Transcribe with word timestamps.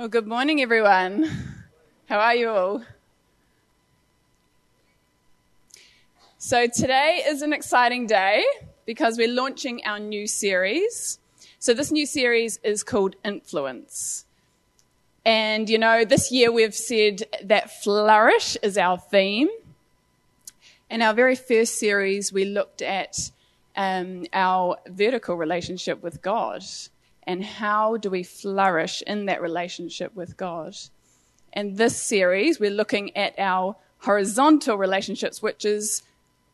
Well, 0.00 0.08
good 0.08 0.26
morning, 0.26 0.62
everyone. 0.62 1.30
How 2.08 2.20
are 2.20 2.34
you 2.34 2.48
all? 2.48 2.82
So, 6.38 6.66
today 6.66 7.22
is 7.26 7.42
an 7.42 7.52
exciting 7.52 8.06
day 8.06 8.42
because 8.86 9.18
we're 9.18 9.28
launching 9.28 9.82
our 9.84 9.98
new 9.98 10.26
series. 10.26 11.18
So, 11.58 11.74
this 11.74 11.92
new 11.92 12.06
series 12.06 12.58
is 12.64 12.82
called 12.82 13.16
Influence. 13.22 14.24
And, 15.26 15.68
you 15.68 15.76
know, 15.76 16.06
this 16.06 16.32
year 16.32 16.50
we've 16.50 16.74
said 16.74 17.24
that 17.44 17.70
flourish 17.82 18.56
is 18.62 18.78
our 18.78 18.96
theme. 18.96 19.50
In 20.88 21.02
our 21.02 21.12
very 21.12 21.36
first 21.36 21.78
series, 21.78 22.32
we 22.32 22.46
looked 22.46 22.80
at 22.80 23.30
um, 23.76 24.24
our 24.32 24.78
vertical 24.88 25.36
relationship 25.36 26.02
with 26.02 26.22
God 26.22 26.64
and 27.30 27.44
how 27.44 27.96
do 27.96 28.10
we 28.10 28.24
flourish 28.24 29.04
in 29.06 29.26
that 29.26 29.40
relationship 29.40 30.12
with 30.16 30.36
God. 30.36 30.76
And 31.52 31.76
this 31.76 31.96
series, 31.96 32.58
we're 32.58 32.72
looking 32.72 33.16
at 33.16 33.38
our 33.38 33.76
horizontal 33.98 34.76
relationships, 34.76 35.40
which 35.40 35.64
is 35.64 36.02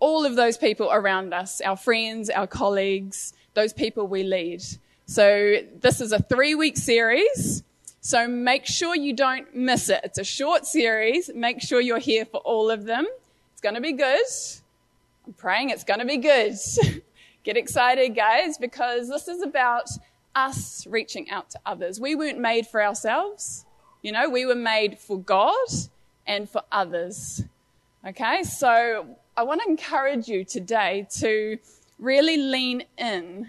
all 0.00 0.26
of 0.26 0.36
those 0.36 0.58
people 0.58 0.90
around 0.92 1.32
us, 1.32 1.62
our 1.62 1.78
friends, 1.78 2.28
our 2.28 2.46
colleagues, 2.46 3.32
those 3.54 3.72
people 3.72 4.06
we 4.06 4.22
lead. 4.22 4.62
So 5.06 5.56
this 5.80 6.02
is 6.02 6.12
a 6.12 6.18
three 6.18 6.54
week 6.54 6.76
series. 6.76 7.62
So 8.02 8.28
make 8.28 8.66
sure 8.66 8.94
you 8.94 9.14
don't 9.14 9.56
miss 9.56 9.88
it. 9.88 10.02
It's 10.04 10.18
a 10.18 10.24
short 10.24 10.66
series. 10.66 11.30
Make 11.34 11.62
sure 11.62 11.80
you're 11.80 11.98
here 11.98 12.26
for 12.26 12.42
all 12.44 12.70
of 12.70 12.84
them. 12.84 13.06
It's 13.52 13.62
going 13.62 13.76
to 13.76 13.80
be 13.80 13.94
good. 13.94 14.26
I'm 15.26 15.32
praying 15.32 15.70
it's 15.70 15.84
going 15.84 16.00
to 16.00 16.06
be 16.06 16.18
good. 16.18 16.52
Get 17.44 17.56
excited, 17.56 18.14
guys, 18.14 18.58
because 18.58 19.08
this 19.08 19.26
is 19.26 19.40
about 19.40 19.88
us 20.36 20.86
reaching 20.86 21.30
out 21.30 21.50
to 21.50 21.58
others. 21.66 21.98
We 21.98 22.14
weren't 22.14 22.38
made 22.38 22.66
for 22.66 22.82
ourselves. 22.82 23.64
You 24.02 24.12
know, 24.12 24.28
we 24.28 24.46
were 24.46 24.54
made 24.54 24.98
for 24.98 25.18
God 25.18 25.66
and 26.26 26.48
for 26.48 26.62
others. 26.70 27.42
Okay, 28.06 28.44
so 28.44 29.16
I 29.36 29.42
want 29.42 29.62
to 29.62 29.68
encourage 29.68 30.28
you 30.28 30.44
today 30.44 31.08
to 31.18 31.58
really 31.98 32.36
lean 32.36 32.84
in 32.98 33.48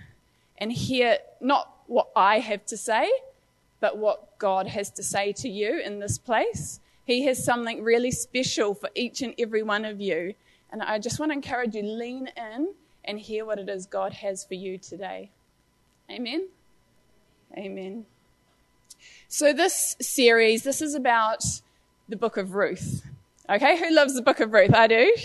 and 0.57 0.71
hear 0.71 1.19
not 1.41 1.71
what 1.85 2.09
I 2.15 2.39
have 2.39 2.65
to 2.67 2.77
say, 2.77 3.11
but 3.79 3.97
what 3.97 4.39
God 4.39 4.67
has 4.67 4.89
to 4.91 5.03
say 5.03 5.33
to 5.33 5.49
you 5.49 5.79
in 5.79 5.99
this 5.99 6.17
place. 6.17 6.79
He 7.05 7.25
has 7.25 7.43
something 7.43 7.83
really 7.83 8.11
special 8.11 8.73
for 8.73 8.89
each 8.95 9.21
and 9.21 9.35
every 9.37 9.63
one 9.63 9.85
of 9.85 10.01
you. 10.01 10.33
And 10.71 10.81
I 10.81 10.99
just 10.99 11.19
want 11.19 11.31
to 11.31 11.33
encourage 11.35 11.75
you 11.75 11.83
lean 11.83 12.29
in 12.35 12.73
and 13.05 13.19
hear 13.19 13.45
what 13.45 13.59
it 13.59 13.69
is 13.69 13.85
God 13.85 14.13
has 14.13 14.43
for 14.43 14.55
you 14.55 14.77
today. 14.77 15.31
Amen. 16.09 16.47
Amen. 17.55 18.05
So, 19.27 19.53
this 19.53 19.95
series, 20.01 20.63
this 20.63 20.81
is 20.81 20.95
about 20.95 21.43
the 22.09 22.15
book 22.15 22.37
of 22.37 22.55
Ruth. 22.55 23.05
Okay, 23.49 23.77
who 23.77 23.93
loves 23.93 24.15
the 24.15 24.21
book 24.21 24.39
of 24.39 24.51
Ruth? 24.51 24.73
I 24.73 24.87
do. 24.87 25.15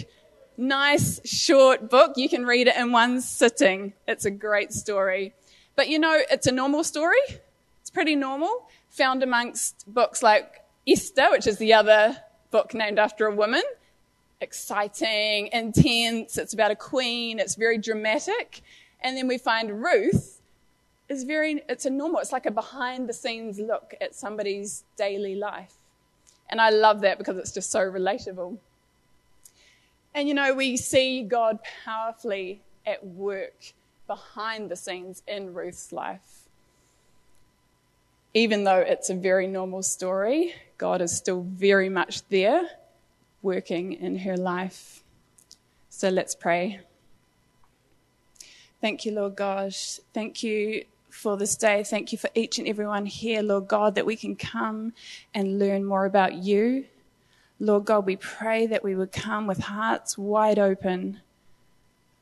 Nice, 0.56 1.20
short 1.28 1.88
book. 1.88 2.12
You 2.16 2.28
can 2.28 2.44
read 2.44 2.68
it 2.68 2.76
in 2.76 2.92
one 2.92 3.20
sitting. 3.20 3.94
It's 4.06 4.24
a 4.24 4.30
great 4.30 4.72
story. 4.72 5.34
But 5.74 5.88
you 5.88 5.98
know, 5.98 6.20
it's 6.30 6.46
a 6.46 6.52
normal 6.52 6.84
story. 6.84 7.22
It's 7.80 7.90
pretty 7.90 8.14
normal. 8.14 8.68
Found 8.90 9.22
amongst 9.22 9.92
books 9.92 10.22
like 10.22 10.62
Esther, 10.86 11.30
which 11.30 11.46
is 11.46 11.58
the 11.58 11.72
other 11.72 12.16
book 12.50 12.74
named 12.74 12.98
after 12.98 13.26
a 13.26 13.34
woman. 13.34 13.62
Exciting, 14.40 15.48
intense. 15.52 16.36
It's 16.36 16.52
about 16.52 16.70
a 16.70 16.76
queen. 16.76 17.38
It's 17.38 17.54
very 17.54 17.78
dramatic. 17.78 18.62
And 19.00 19.16
then 19.16 19.26
we 19.26 19.38
find 19.38 19.82
Ruth, 19.82 20.31
is 21.08 21.24
very, 21.24 21.62
it's 21.68 21.86
a 21.86 21.90
normal, 21.90 22.20
it's 22.20 22.32
like 22.32 22.46
a 22.46 22.50
behind 22.50 23.08
the 23.08 23.12
scenes 23.12 23.58
look 23.58 23.94
at 24.00 24.14
somebody's 24.14 24.84
daily 24.96 25.34
life. 25.34 25.74
And 26.48 26.60
I 26.60 26.70
love 26.70 27.00
that 27.02 27.18
because 27.18 27.36
it's 27.38 27.52
just 27.52 27.70
so 27.70 27.80
relatable. 27.80 28.58
And 30.14 30.28
you 30.28 30.34
know, 30.34 30.54
we 30.54 30.76
see 30.76 31.22
God 31.22 31.58
powerfully 31.84 32.60
at 32.86 33.06
work 33.06 33.72
behind 34.06 34.70
the 34.70 34.76
scenes 34.76 35.22
in 35.26 35.54
Ruth's 35.54 35.92
life. 35.92 36.48
Even 38.34 38.64
though 38.64 38.78
it's 38.78 39.10
a 39.10 39.14
very 39.14 39.46
normal 39.46 39.82
story, 39.82 40.54
God 40.78 41.00
is 41.00 41.14
still 41.14 41.42
very 41.42 41.88
much 41.88 42.26
there 42.28 42.68
working 43.42 43.92
in 43.92 44.18
her 44.18 44.36
life. 44.36 45.02
So 45.88 46.08
let's 46.08 46.34
pray. 46.34 46.80
Thank 48.80 49.04
you, 49.04 49.12
Lord 49.12 49.36
God. 49.36 49.74
Thank 50.12 50.42
you 50.42 50.84
for 51.12 51.36
this 51.36 51.56
day. 51.56 51.84
Thank 51.84 52.10
you 52.10 52.18
for 52.18 52.30
each 52.34 52.58
and 52.58 52.66
everyone 52.66 53.06
here, 53.06 53.42
Lord 53.42 53.68
God, 53.68 53.94
that 53.94 54.06
we 54.06 54.16
can 54.16 54.34
come 54.34 54.94
and 55.34 55.58
learn 55.58 55.84
more 55.84 56.06
about 56.06 56.34
you. 56.34 56.86
Lord 57.60 57.84
God, 57.84 58.06
we 58.06 58.16
pray 58.16 58.66
that 58.66 58.82
we 58.82 58.96
would 58.96 59.12
come 59.12 59.46
with 59.46 59.58
hearts 59.58 60.16
wide 60.16 60.58
open. 60.58 61.20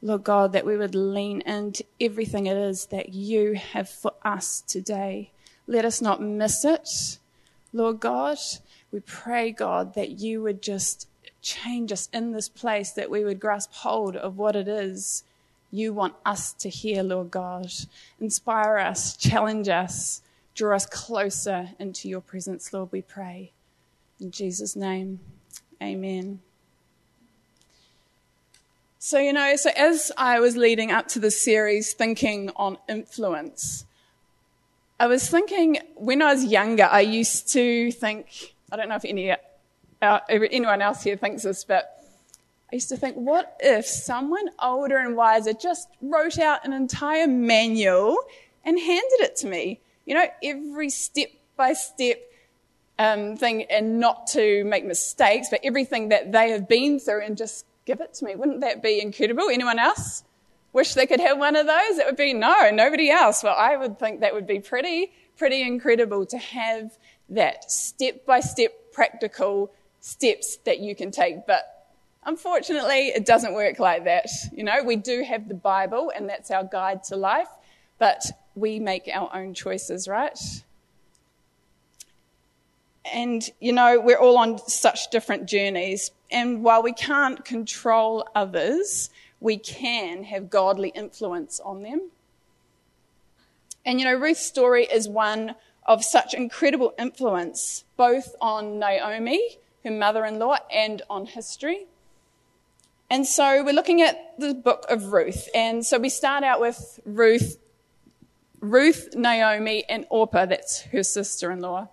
Lord 0.03 0.25
God, 0.25 0.53
that 0.53 0.67
we 0.67 0.77
would 0.77 0.95
lean 0.95 1.41
into 1.43 1.85
everything 2.01 2.47
it 2.47 2.57
is 2.57 2.87
that 2.87 3.11
you 3.15 3.55
have 3.55 3.89
for 3.89 4.13
us 4.23 4.61
today. 4.63 5.31
Let 5.67 5.85
us 5.85 6.03
not 6.03 6.21
miss 6.21 6.65
it. 6.65 7.19
Lord 7.73 8.01
God, 8.01 8.39
we 8.91 9.01
pray, 9.01 9.53
God, 9.53 9.95
that 9.95 10.19
you 10.19 10.43
would 10.43 10.63
just 10.63 11.07
change 11.43 11.93
us 11.93 12.09
in 12.13 12.33
this 12.33 12.49
place, 12.49 12.91
that 12.93 13.11
we 13.11 13.25
would 13.25 13.39
grasp 13.39 13.73
hold 13.73 14.17
of 14.17 14.37
what 14.37 14.57
it 14.57 14.67
is 14.67 15.23
you 15.71 15.93
want 15.93 16.15
us 16.25 16.53
to 16.55 16.69
hear, 16.69 17.03
Lord 17.03 17.31
God. 17.31 17.73
Inspire 18.21 18.79
us, 18.79 19.17
challenge 19.17 19.69
us, 19.69 20.23
draw 20.55 20.75
us 20.75 20.87
closer 20.87 21.71
into 21.79 22.09
your 22.09 22.21
presence, 22.21 22.73
Lord, 22.73 22.91
we 22.93 23.03
pray. 23.03 23.53
In 24.21 24.31
Jesus' 24.31 24.77
name, 24.77 25.21
amen. 25.83 26.41
So, 28.99 29.19
you 29.19 29.33
know, 29.33 29.57
so 29.57 29.71
as 29.77 30.13
I 30.19 30.41
was 30.41 30.57
leading 30.57 30.91
up 30.91 31.09
to 31.09 31.19
this 31.19 31.41
series, 31.41 31.95
thinking 31.95 32.51
on 32.57 32.77
influence, 32.89 33.87
I 34.99 35.07
was 35.07 35.31
thinking 35.31 35.79
when 35.95 36.21
I 36.21 36.35
was 36.35 36.45
younger, 36.45 36.85
I 36.85 37.01
used 37.01 37.51
to 37.53 37.91
think, 37.93 38.55
I 38.71 38.77
don't 38.77 38.91
know 38.91 38.97
if 38.97 39.05
any, 39.07 39.35
uh, 40.03 40.21
anyone 40.29 40.83
else 40.83 41.03
here 41.03 41.17
thinks 41.17 41.45
this, 41.45 41.65
but 41.65 42.00
I 42.73 42.77
used 42.77 42.89
to 42.91 42.97
think, 42.97 43.17
what 43.17 43.57
if 43.61 43.85
someone 43.85 44.51
older 44.63 44.99
and 44.99 45.17
wiser 45.17 45.53
just 45.53 45.89
wrote 46.01 46.39
out 46.39 46.65
an 46.65 46.73
entire 46.73 47.27
manual 47.27 48.17
and 48.65 48.79
handed 48.79 49.21
it 49.21 49.37
to 49.37 49.49
me? 49.49 49.81
You 50.07 50.15
know, 50.15 50.27
every 50.43 50.89
step 50.91 51.29
by 51.57 51.73
step 51.73 52.21
um, 52.99 53.37
thing, 53.37 53.65
and 53.65 53.99
not 53.99 54.27
to 54.29 54.63
make 54.65 54.85
mistakes, 54.85 55.49
but 55.51 55.61
everything 55.65 56.11
that 56.11 56.33
they 56.33 56.51
have 56.51 56.69
been 56.69 57.01
through 57.01 57.23
and 57.23 57.37
just 57.37 57.65
give 57.87 58.01
it 58.01 58.15
to 58.15 58.25
me. 58.25 58.35
Wouldn't 58.37 58.61
that 58.61 58.83
be 58.83 59.01
incredible? 59.01 59.49
Anyone 59.49 59.79
else 59.79 60.23
wish 60.73 60.95
they 60.95 61.07
could 61.07 61.21
have 61.21 61.39
one 61.39 61.57
of 61.57 61.67
those? 61.67 61.99
It 61.99 62.07
would 62.07 62.17
be 62.17 62.35
no, 62.35 62.71
nobody 62.71 63.11
else. 63.11 63.43
Well, 63.43 63.57
I 63.59 63.77
would 63.77 63.99
think 63.99 64.21
that 64.21 64.35
would 64.35 64.47
be 64.47 64.61
pretty, 64.61 65.13
pretty 65.37 65.63
incredible 65.63 66.27
to 66.27 66.39
have 66.39 66.97
that 67.31 67.71
step 67.71 68.27
by 68.27 68.41
step 68.41 68.93
practical 68.93 69.73
steps 70.01 70.59
that 70.67 70.81
you 70.81 70.95
can 70.95 71.11
take. 71.11 71.47
But 71.47 71.80
Unfortunately, 72.25 73.09
it 73.09 73.25
doesn't 73.25 73.55
work 73.55 73.79
like 73.79 74.05
that. 74.05 74.27
You 74.53 74.65
know, 74.65 74.83
we 74.85 74.97
do 74.97 75.23
have 75.23 75.49
the 75.49 75.55
Bible, 75.55 76.13
and 76.15 76.29
that's 76.29 76.51
our 76.51 76.65
guide 76.65 77.03
to 77.05 77.17
life, 77.17 77.49
but 77.99 78.23
we 78.55 78.79
make 78.79 79.09
our 79.13 79.35
own 79.35 79.55
choices, 79.55 80.07
right? 80.07 80.39
And, 83.11 83.49
you 83.59 83.73
know, 83.73 83.99
we're 83.99 84.19
all 84.19 84.37
on 84.37 84.59
such 84.69 85.11
different 85.11 85.49
journeys. 85.49 86.11
And 86.31 86.63
while 86.63 86.83
we 86.83 86.93
can't 86.93 87.45
control 87.45 88.29
others, 88.35 89.09
we 89.41 89.57
can 89.57 90.25
have 90.25 90.51
godly 90.51 90.91
influence 90.91 91.59
on 91.61 91.83
them. 91.83 92.11
And, 93.87 93.99
you 93.99 94.05
know, 94.05 94.15
Ruth's 94.15 94.45
story 94.45 94.85
is 94.85 95.09
one 95.09 95.55
of 95.87 96.05
such 96.05 96.35
incredible 96.35 96.93
influence, 96.99 97.85
both 97.97 98.35
on 98.41 98.79
Naomi, 98.79 99.59
her 99.83 99.91
mother 99.91 100.27
in 100.27 100.39
law, 100.39 100.59
and 100.71 101.01
on 101.09 101.25
history. 101.25 101.87
And 103.11 103.27
so 103.27 103.65
we're 103.65 103.75
looking 103.75 104.03
at 104.03 104.39
the 104.39 104.55
book 104.55 104.87
of 104.89 105.13
Ruth. 105.13 105.49
And 105.53 105.85
so 105.85 105.99
we 105.99 106.09
start 106.09 106.45
out 106.45 106.61
with 106.61 107.01
Ruth, 107.05 107.59
Ruth, 108.61 109.09
Naomi, 109.17 109.85
and 109.89 110.07
Orpah. 110.11 110.47
That's 110.47 110.83
her 110.83 111.03
sister 111.03 111.51
in 111.51 111.61
law. 111.61 111.89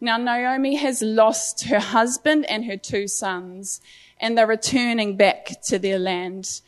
Now, 0.00 0.16
Naomi 0.16 0.74
has 0.74 1.02
lost 1.02 1.66
her 1.66 1.78
husband 1.78 2.50
and 2.50 2.64
her 2.64 2.76
two 2.76 3.06
sons, 3.06 3.80
and 4.20 4.36
they're 4.36 4.46
returning 4.46 5.16
back 5.16 5.62
to 5.66 5.78
their 5.78 6.00
land 6.00 6.60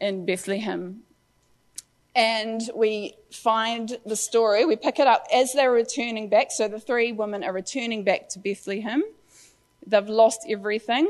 in 0.00 0.26
Bethlehem. 0.26 1.02
And 2.16 2.60
we 2.74 3.14
find 3.30 3.98
the 4.04 4.16
story, 4.16 4.64
we 4.64 4.74
pick 4.74 4.98
it 4.98 5.06
up 5.06 5.26
as 5.32 5.52
they're 5.52 5.70
returning 5.70 6.28
back. 6.28 6.50
So 6.50 6.66
the 6.66 6.80
three 6.80 7.12
women 7.12 7.44
are 7.44 7.52
returning 7.52 8.02
back 8.02 8.28
to 8.30 8.40
Bethlehem. 8.40 9.04
They've 9.86 10.08
lost 10.08 10.44
everything 10.48 11.08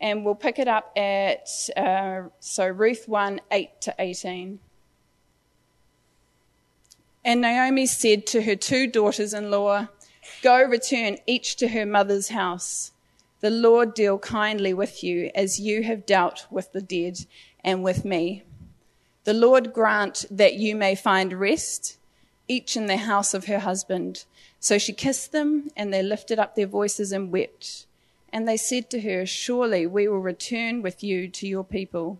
and 0.00 0.24
we'll 0.24 0.34
pick 0.34 0.58
it 0.58 0.68
up 0.68 0.92
at 0.96 1.48
uh, 1.76 2.28
so 2.40 2.66
Ruth 2.66 3.08
1 3.08 3.40
8 3.50 3.80
to 3.82 3.94
18. 3.98 4.58
And 7.24 7.40
Naomi 7.40 7.86
said 7.86 8.26
to 8.28 8.42
her 8.42 8.54
two 8.54 8.86
daughters 8.86 9.32
in 9.32 9.50
law, 9.50 9.88
Go 10.42 10.62
return 10.62 11.18
each 11.26 11.56
to 11.56 11.68
her 11.68 11.86
mother's 11.86 12.28
house. 12.28 12.92
The 13.40 13.50
Lord 13.50 13.94
deal 13.94 14.18
kindly 14.18 14.74
with 14.74 15.02
you 15.02 15.30
as 15.34 15.60
you 15.60 15.82
have 15.82 16.06
dealt 16.06 16.46
with 16.50 16.72
the 16.72 16.82
dead 16.82 17.26
and 17.62 17.82
with 17.82 18.04
me. 18.04 18.42
The 19.24 19.34
Lord 19.34 19.72
grant 19.72 20.26
that 20.30 20.54
you 20.54 20.76
may 20.76 20.94
find 20.94 21.32
rest, 21.32 21.96
each 22.46 22.76
in 22.76 22.86
the 22.86 22.98
house 22.98 23.32
of 23.32 23.46
her 23.46 23.60
husband. 23.60 24.24
So 24.60 24.78
she 24.78 24.92
kissed 24.92 25.32
them, 25.32 25.70
and 25.76 25.92
they 25.92 26.02
lifted 26.02 26.38
up 26.38 26.54
their 26.54 26.66
voices 26.66 27.10
and 27.10 27.32
wept. 27.32 27.86
And 28.34 28.48
they 28.48 28.56
said 28.56 28.90
to 28.90 29.00
her, 29.02 29.24
Surely 29.24 29.86
we 29.86 30.08
will 30.08 30.18
return 30.18 30.82
with 30.82 31.04
you 31.04 31.28
to 31.28 31.46
your 31.46 31.62
people. 31.62 32.18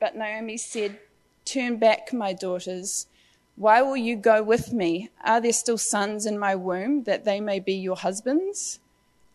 But 0.00 0.16
Naomi 0.16 0.56
said, 0.56 0.98
Turn 1.44 1.76
back, 1.76 2.12
my 2.12 2.32
daughters. 2.32 3.06
Why 3.54 3.82
will 3.82 3.96
you 3.96 4.16
go 4.16 4.42
with 4.42 4.72
me? 4.72 5.10
Are 5.22 5.40
there 5.40 5.52
still 5.52 5.78
sons 5.78 6.26
in 6.26 6.40
my 6.40 6.56
womb 6.56 7.04
that 7.04 7.24
they 7.24 7.40
may 7.40 7.60
be 7.60 7.74
your 7.74 7.94
husbands? 7.94 8.80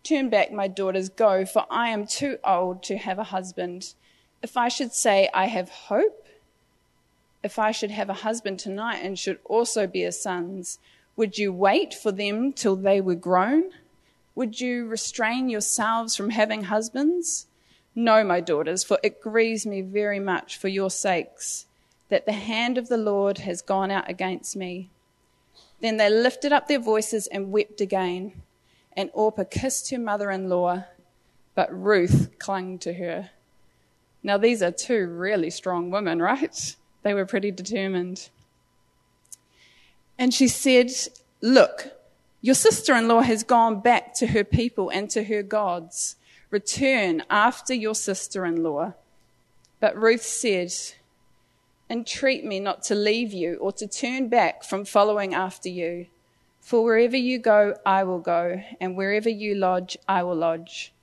Turn 0.04 0.30
back, 0.30 0.52
my 0.52 0.68
daughters, 0.68 1.08
go, 1.08 1.46
for 1.46 1.66
I 1.70 1.88
am 1.88 2.06
too 2.06 2.38
old 2.44 2.84
to 2.84 2.98
have 2.98 3.18
a 3.18 3.24
husband. 3.24 3.94
If 4.44 4.58
I 4.58 4.68
should 4.68 4.92
say 4.92 5.30
I 5.34 5.46
have 5.46 5.70
hope, 5.70 6.28
if 7.44 7.58
I 7.58 7.72
should 7.72 7.92
have 7.92 8.10
a 8.10 8.26
husband 8.26 8.60
tonight 8.60 8.98
and 8.98 9.18
should 9.18 9.40
also 9.46 9.88
bear 9.88 10.12
sons, 10.12 10.80
would 11.16 11.38
you 11.38 11.54
wait 11.54 11.94
for 11.94 12.12
them 12.12 12.52
till 12.52 12.76
they 12.76 13.00
were 13.00 13.16
grown? 13.16 13.72
Would 14.36 14.60
you 14.60 14.86
restrain 14.88 15.50
yourselves 15.50 16.16
from 16.16 16.30
having 16.30 16.66
husbands? 16.66 17.48
No, 17.96 18.24
my 18.24 18.42
daughters, 18.42 18.84
for 18.84 19.00
it 19.02 19.22
grieves 19.22 19.66
me 19.66 19.82
very 19.82 20.20
much 20.20 20.58
for 20.58 20.68
your 20.68 20.92
sakes 20.92 21.66
that 22.10 22.26
the 22.26 22.34
hand 22.34 22.78
of 22.78 22.90
the 22.90 22.98
Lord 22.98 23.40
has 23.40 23.62
gone 23.62 23.90
out 23.90 24.10
against 24.10 24.56
me. 24.56 24.90
Then 25.82 25.98
they 25.98 26.10
lifted 26.10 26.52
up 26.52 26.68
their 26.68 26.80
voices 26.80 27.28
and 27.28 27.52
wept 27.52 27.82
again. 27.82 28.42
And 28.94 29.10
Orpah 29.14 29.46
kissed 29.46 29.92
her 29.92 30.00
mother 30.00 30.32
in 30.32 30.50
law, 30.50 30.84
but 31.54 31.74
Ruth 31.74 32.32
clung 32.40 32.78
to 32.80 32.94
her. 32.94 33.32
Now, 34.24 34.38
these 34.38 34.62
are 34.62 34.72
two 34.72 35.08
really 35.08 35.50
strong 35.50 35.92
women, 35.92 36.22
right? 36.22 36.76
They 37.04 37.14
were 37.14 37.26
pretty 37.26 37.52
determined. 37.52 38.30
And 40.18 40.34
she 40.34 40.48
said, 40.48 40.92
Look, 41.42 41.92
your 42.46 42.54
sister 42.54 42.94
in 42.94 43.08
law 43.08 43.22
has 43.22 43.44
gone 43.44 43.80
back 43.80 44.14
to 44.14 44.28
her 44.28 44.44
people 44.44 44.92
and 44.92 45.10
to 45.10 45.24
her 45.24 45.42
gods. 45.42 46.16
Return 46.52 47.24
after 47.28 47.74
your 47.74 47.96
sister 47.96 48.46
in 48.46 48.62
law. 48.62 48.94
But 49.80 50.00
Ruth 50.00 50.22
said, 50.22 50.72
Entreat 51.90 52.46
me 52.46 52.60
not 52.60 52.84
to 52.84 52.94
leave 52.94 53.34
you 53.34 53.56
or 53.56 53.72
to 53.72 53.88
turn 53.88 54.30
back 54.30 54.64
from 54.64 54.86
following 54.86 55.34
after 55.34 55.70
you. 55.70 56.06
For 56.62 56.84
wherever 56.84 57.18
you 57.18 57.40
go, 57.40 57.78
I 57.84 58.04
will 58.04 58.20
go, 58.20 58.62
and 58.80 58.96
wherever 58.96 59.30
you 59.30 59.56
lodge, 59.56 59.98
I 60.08 60.22
will 60.22 60.36
lodge. 60.36 60.94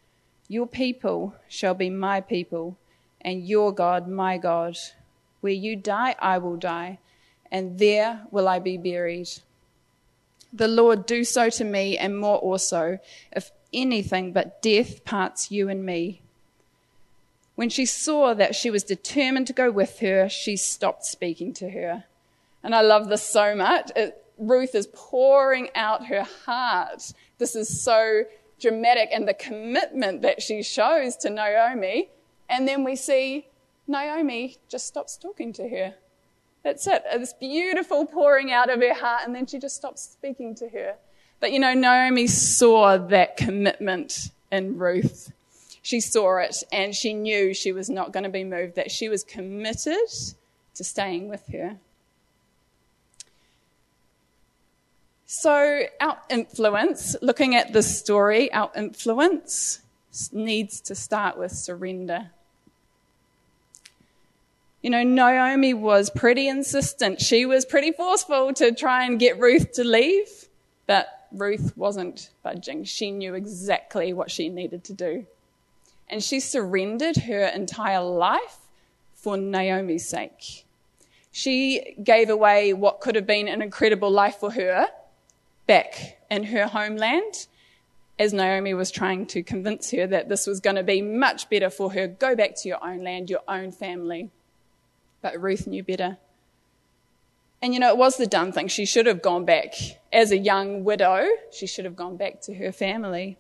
Your 0.47 0.69
people 0.69 1.35
shall 1.49 1.75
be 1.75 1.91
my 1.91 2.21
people, 2.21 2.77
and 3.21 3.45
your 3.45 3.75
God 3.75 4.07
my 4.07 4.39
God. 4.39 4.79
Where 5.41 5.53
you 5.53 5.75
die, 5.75 6.15
I 6.21 6.39
will 6.39 6.57
die, 6.57 7.01
and 7.51 7.81
there 7.81 8.29
will 8.31 8.47
I 8.47 8.61
be 8.61 8.77
buried. 8.77 9.29
The 10.53 10.69
Lord 10.69 11.07
do 11.07 11.25
so 11.25 11.49
to 11.51 11.65
me, 11.65 11.97
and 11.97 12.19
more 12.19 12.37
also, 12.37 12.99
if 13.33 13.51
anything 13.73 14.33
but 14.33 14.61
death 14.61 15.05
parts 15.05 15.51
you 15.51 15.69
and 15.69 15.85
me. 15.85 16.21
When 17.55 17.71
she 17.71 17.87
saw 17.87 18.35
that 18.35 18.55
she 18.55 18.71
was 18.71 18.85
determined 18.85 19.47
to 19.47 19.53
go 19.53 19.71
with 19.71 20.01
her, 20.01 20.29
she 20.29 20.57
stopped 20.57 21.05
speaking 21.05 21.53
to 21.55 21.71
her. 21.71 22.05
And 22.63 22.75
I 22.75 22.81
love 22.83 23.09
this 23.09 23.23
so 23.23 23.55
much. 23.55 23.91
It, 23.97 24.25
Ruth 24.39 24.75
is 24.75 24.89
pouring 24.93 25.69
out 25.75 26.07
her 26.07 26.27
heart. 26.45 27.13
This 27.39 27.55
is 27.55 27.83
so 27.83 28.25
dramatic, 28.61 29.09
and 29.13 29.27
the 29.27 29.35
commitment 29.35 30.23
that 30.23 30.43
she 30.43 30.63
shows 30.63 31.17
to 31.17 31.31
Naomi. 31.31 32.11
And 32.49 32.69
then 32.69 32.85
we 32.85 32.97
see 32.97 33.47
Naomi 33.87 34.59
just 34.69 34.87
stops 34.87 35.17
talking 35.17 35.53
to 35.55 35.69
her. 35.69 35.95
That's 36.63 36.87
it. 36.87 37.03
This 37.13 37.33
beautiful 37.33 38.07
pouring 38.07 38.53
out 38.53 38.71
of 38.71 38.81
her 38.81 38.95
heart, 38.95 39.23
and 39.25 39.35
then 39.35 39.47
she 39.47 39.59
just 39.59 39.77
stops 39.77 40.03
speaking 40.03 40.55
to 40.57 40.69
her. 40.69 40.95
But 41.41 41.53
you 41.53 41.59
know, 41.59 41.75
Naomi 41.75 42.29
saw 42.29 42.99
that 42.99 43.37
commitment 43.37 44.31
in 44.53 44.79
Ruth. 44.79 45.33
She 45.83 45.99
saw 45.99 46.39
it 46.39 46.63
and 46.71 46.95
she 46.95 47.13
knew 47.13 47.53
she 47.53 47.73
was 47.73 47.91
not 47.91 48.13
going 48.13 48.23
to 48.23 48.31
be 48.31 48.45
moved, 48.45 48.77
that 48.77 48.93
she 48.93 49.09
was 49.09 49.25
committed 49.25 50.09
to 50.75 50.85
staying 50.85 51.29
with 51.29 51.49
her. 51.49 51.79
So, 55.27 55.85
our 56.01 56.19
influence, 56.29 57.17
looking 57.23 57.57
at 57.57 57.73
this 57.73 57.99
story, 57.99 58.53
our 58.53 58.71
influence 58.77 59.81
needs 60.31 60.81
to 60.83 60.95
start 60.95 61.39
with 61.39 61.53
surrender. 61.53 62.31
You 64.83 64.91
know, 64.91 65.05
Naomi 65.05 65.75
was 65.75 66.11
pretty 66.11 66.49
insistent. 66.49 67.21
She 67.21 67.47
was 67.47 67.65
pretty 67.65 67.93
forceful 67.93 68.53
to 68.55 68.73
try 68.73 69.07
and 69.07 69.19
get 69.19 69.39
Ruth 69.39 69.73
to 69.73 69.85
leave, 69.85 70.49
but 70.89 71.07
Ruth 71.31 71.77
wasn't 71.77 72.31
budging. 72.43 72.83
She 72.83 73.13
knew 73.13 73.35
exactly 73.35 74.13
what 74.13 74.31
she 74.31 74.49
needed 74.49 74.83
to 74.85 74.93
do. 74.93 75.27
And 76.09 76.23
she 76.23 76.41
surrendered 76.41 77.17
her 77.17 77.45
entire 77.45 78.03
life 78.03 78.59
for 79.15 79.37
Naomi's 79.37 80.09
sake. 80.09 80.67
She 81.31 81.95
gave 82.03 82.29
away 82.29 82.73
what 82.73 83.01
could 83.01 83.15
have 83.15 83.27
been 83.27 83.47
an 83.47 83.63
incredible 83.63 84.11
life 84.11 84.37
for 84.41 84.51
her 84.51 84.89
back 85.69 86.19
in 86.29 86.45
her 86.45 86.67
homeland 86.67 87.47
as 88.19 88.35
Naomi 88.35 88.75
was 88.75 88.91
trying 88.91 89.27
to 89.27 89.43
convince 89.43 89.93
her 89.93 90.07
that 90.09 90.29
this 90.29 90.47
was 90.47 90.59
going 90.61 90.77
to 90.77 90.83
be 90.83 91.01
much 91.01 91.49
better 91.49 91.71
for 91.71 91.93
her. 91.93 92.09
Go 92.09 92.35
back 92.35 92.57
to 92.57 92.69
your 92.69 92.85
own 92.85 93.05
land, 93.05 93.31
your 93.31 93.41
own 93.49 93.71
family. 93.71 94.31
But 95.23 95.41
Ruth 95.41 95.67
knew 95.67 95.83
better. 95.83 96.19
And 97.63 97.73
you 97.73 97.79
know, 97.79 97.89
it 97.89 97.97
was 97.97 98.17
the 98.17 98.27
dumb 98.27 98.51
thing. 98.51 98.67
She 98.67 98.85
should 98.85 99.07
have 99.07 99.23
gone 99.23 99.45
back. 99.45 99.75
As 100.13 100.33
a 100.33 100.37
young 100.37 100.83
widow, 100.83 101.27
she 101.53 101.67
should 101.67 101.85
have 101.85 101.97
gone 101.97 102.17
back 102.17 102.43
to 102.43 102.55
her 102.55 102.73
family. 102.73 103.39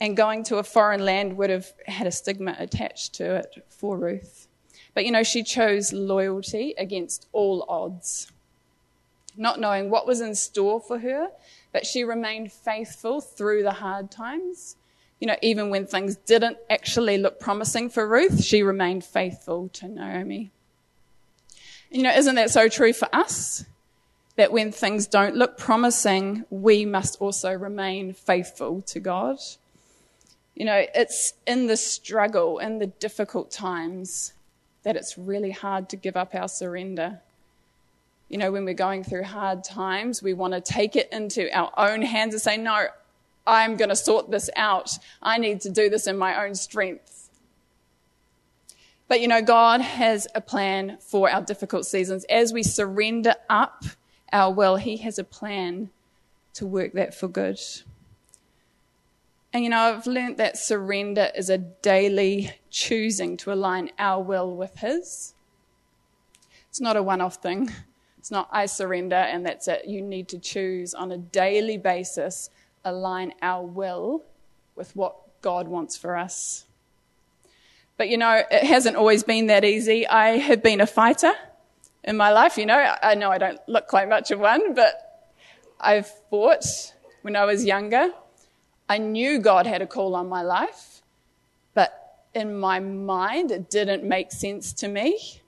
And 0.00 0.16
going 0.16 0.42
to 0.44 0.56
a 0.56 0.64
foreign 0.64 1.04
land 1.04 1.36
would 1.36 1.50
have 1.50 1.72
had 1.86 2.06
a 2.06 2.10
stigma 2.12 2.56
attached 2.58 3.14
to 3.14 3.36
it 3.36 3.64
for 3.68 3.96
Ruth. 3.96 4.48
But 4.94 5.04
you 5.04 5.12
know, 5.12 5.22
she 5.22 5.44
chose 5.44 5.92
loyalty 5.92 6.74
against 6.76 7.28
all 7.32 7.64
odds, 7.68 8.32
not 9.36 9.60
knowing 9.60 9.90
what 9.90 10.06
was 10.06 10.20
in 10.20 10.34
store 10.34 10.80
for 10.80 10.98
her, 10.98 11.28
but 11.72 11.86
she 11.86 12.02
remained 12.02 12.50
faithful 12.50 13.20
through 13.20 13.62
the 13.62 13.74
hard 13.74 14.10
times. 14.10 14.76
You 15.20 15.28
know, 15.28 15.36
even 15.42 15.70
when 15.70 15.86
things 15.86 16.16
didn't 16.16 16.56
actually 16.68 17.18
look 17.18 17.38
promising 17.38 17.90
for 17.90 18.08
Ruth, 18.08 18.42
she 18.42 18.62
remained 18.62 19.04
faithful 19.04 19.68
to 19.74 19.86
Naomi. 19.86 20.50
You 21.90 22.04
know, 22.04 22.12
isn't 22.12 22.36
that 22.36 22.50
so 22.50 22.68
true 22.68 22.92
for 22.92 23.08
us? 23.12 23.64
That 24.36 24.52
when 24.52 24.70
things 24.72 25.06
don't 25.06 25.34
look 25.34 25.58
promising, 25.58 26.44
we 26.48 26.84
must 26.84 27.20
also 27.20 27.52
remain 27.52 28.14
faithful 28.14 28.80
to 28.82 29.00
God. 29.00 29.38
You 30.54 30.64
know, 30.66 30.86
it's 30.94 31.34
in 31.46 31.66
the 31.66 31.76
struggle, 31.76 32.58
in 32.58 32.78
the 32.78 32.86
difficult 32.86 33.50
times, 33.50 34.32
that 34.84 34.96
it's 34.96 35.18
really 35.18 35.50
hard 35.50 35.88
to 35.90 35.96
give 35.96 36.16
up 36.16 36.34
our 36.34 36.48
surrender. 36.48 37.20
You 38.28 38.38
know, 38.38 38.52
when 38.52 38.64
we're 38.64 38.74
going 38.74 39.02
through 39.02 39.24
hard 39.24 39.64
times, 39.64 40.22
we 40.22 40.32
want 40.32 40.54
to 40.54 40.60
take 40.60 40.94
it 40.94 41.08
into 41.12 41.50
our 41.56 41.72
own 41.76 42.02
hands 42.02 42.32
and 42.32 42.40
say, 42.40 42.56
No, 42.56 42.86
I'm 43.46 43.76
going 43.76 43.88
to 43.88 43.96
sort 43.96 44.30
this 44.30 44.48
out. 44.54 44.96
I 45.20 45.38
need 45.38 45.60
to 45.62 45.70
do 45.70 45.90
this 45.90 46.06
in 46.06 46.16
my 46.16 46.44
own 46.44 46.54
strength. 46.54 47.19
But 49.10 49.20
you 49.20 49.26
know, 49.26 49.42
God 49.42 49.80
has 49.80 50.28
a 50.36 50.40
plan 50.40 50.98
for 51.00 51.28
our 51.28 51.42
difficult 51.42 51.84
seasons. 51.84 52.24
As 52.30 52.52
we 52.52 52.62
surrender 52.62 53.34
up 53.48 53.82
our 54.32 54.54
will, 54.54 54.76
He 54.76 54.98
has 54.98 55.18
a 55.18 55.24
plan 55.24 55.90
to 56.54 56.64
work 56.64 56.92
that 56.92 57.12
for 57.12 57.26
good. 57.26 57.58
And 59.52 59.64
you 59.64 59.70
know, 59.70 59.78
I've 59.78 60.06
learned 60.06 60.36
that 60.36 60.56
surrender 60.56 61.28
is 61.34 61.50
a 61.50 61.58
daily 61.58 62.52
choosing 62.70 63.36
to 63.38 63.52
align 63.52 63.90
our 63.98 64.22
will 64.22 64.54
with 64.54 64.76
His. 64.76 65.34
It's 66.68 66.80
not 66.80 66.96
a 66.96 67.02
one 67.02 67.20
off 67.20 67.42
thing. 67.42 67.68
It's 68.16 68.30
not, 68.30 68.48
I 68.52 68.66
surrender 68.66 69.16
and 69.16 69.44
that's 69.44 69.66
it. 69.66 69.86
You 69.88 70.02
need 70.02 70.28
to 70.28 70.38
choose 70.38 70.94
on 70.94 71.10
a 71.10 71.18
daily 71.18 71.78
basis, 71.78 72.48
align 72.84 73.34
our 73.42 73.66
will 73.66 74.22
with 74.76 74.94
what 74.94 75.42
God 75.42 75.66
wants 75.66 75.96
for 75.96 76.16
us. 76.16 76.66
But 78.00 78.08
you 78.08 78.16
know, 78.16 78.42
it 78.50 78.64
hasn't 78.64 78.96
always 78.96 79.24
been 79.24 79.48
that 79.48 79.62
easy. 79.62 80.06
I 80.06 80.38
have 80.38 80.62
been 80.62 80.80
a 80.80 80.86
fighter 80.86 81.34
in 82.02 82.16
my 82.16 82.32
life. 82.32 82.56
You 82.56 82.64
know, 82.64 82.96
I 83.02 83.14
know 83.14 83.30
I 83.30 83.36
don't 83.36 83.60
look 83.68 83.88
quite 83.88 84.08
much 84.08 84.30
of 84.30 84.40
one, 84.40 84.72
but 84.72 85.28
I've 85.78 86.08
fought 86.30 86.64
when 87.20 87.36
I 87.36 87.44
was 87.44 87.66
younger. 87.66 88.08
I 88.88 88.96
knew 88.96 89.38
God 89.38 89.66
had 89.66 89.82
a 89.82 89.86
call 89.86 90.16
on 90.16 90.30
my 90.30 90.40
life, 90.40 91.02
but 91.74 92.24
in 92.34 92.58
my 92.58 92.80
mind, 92.80 93.50
it 93.50 93.68
didn't 93.68 94.02
make 94.02 94.32
sense 94.32 94.72
to 94.80 94.88
me. 94.88 95.42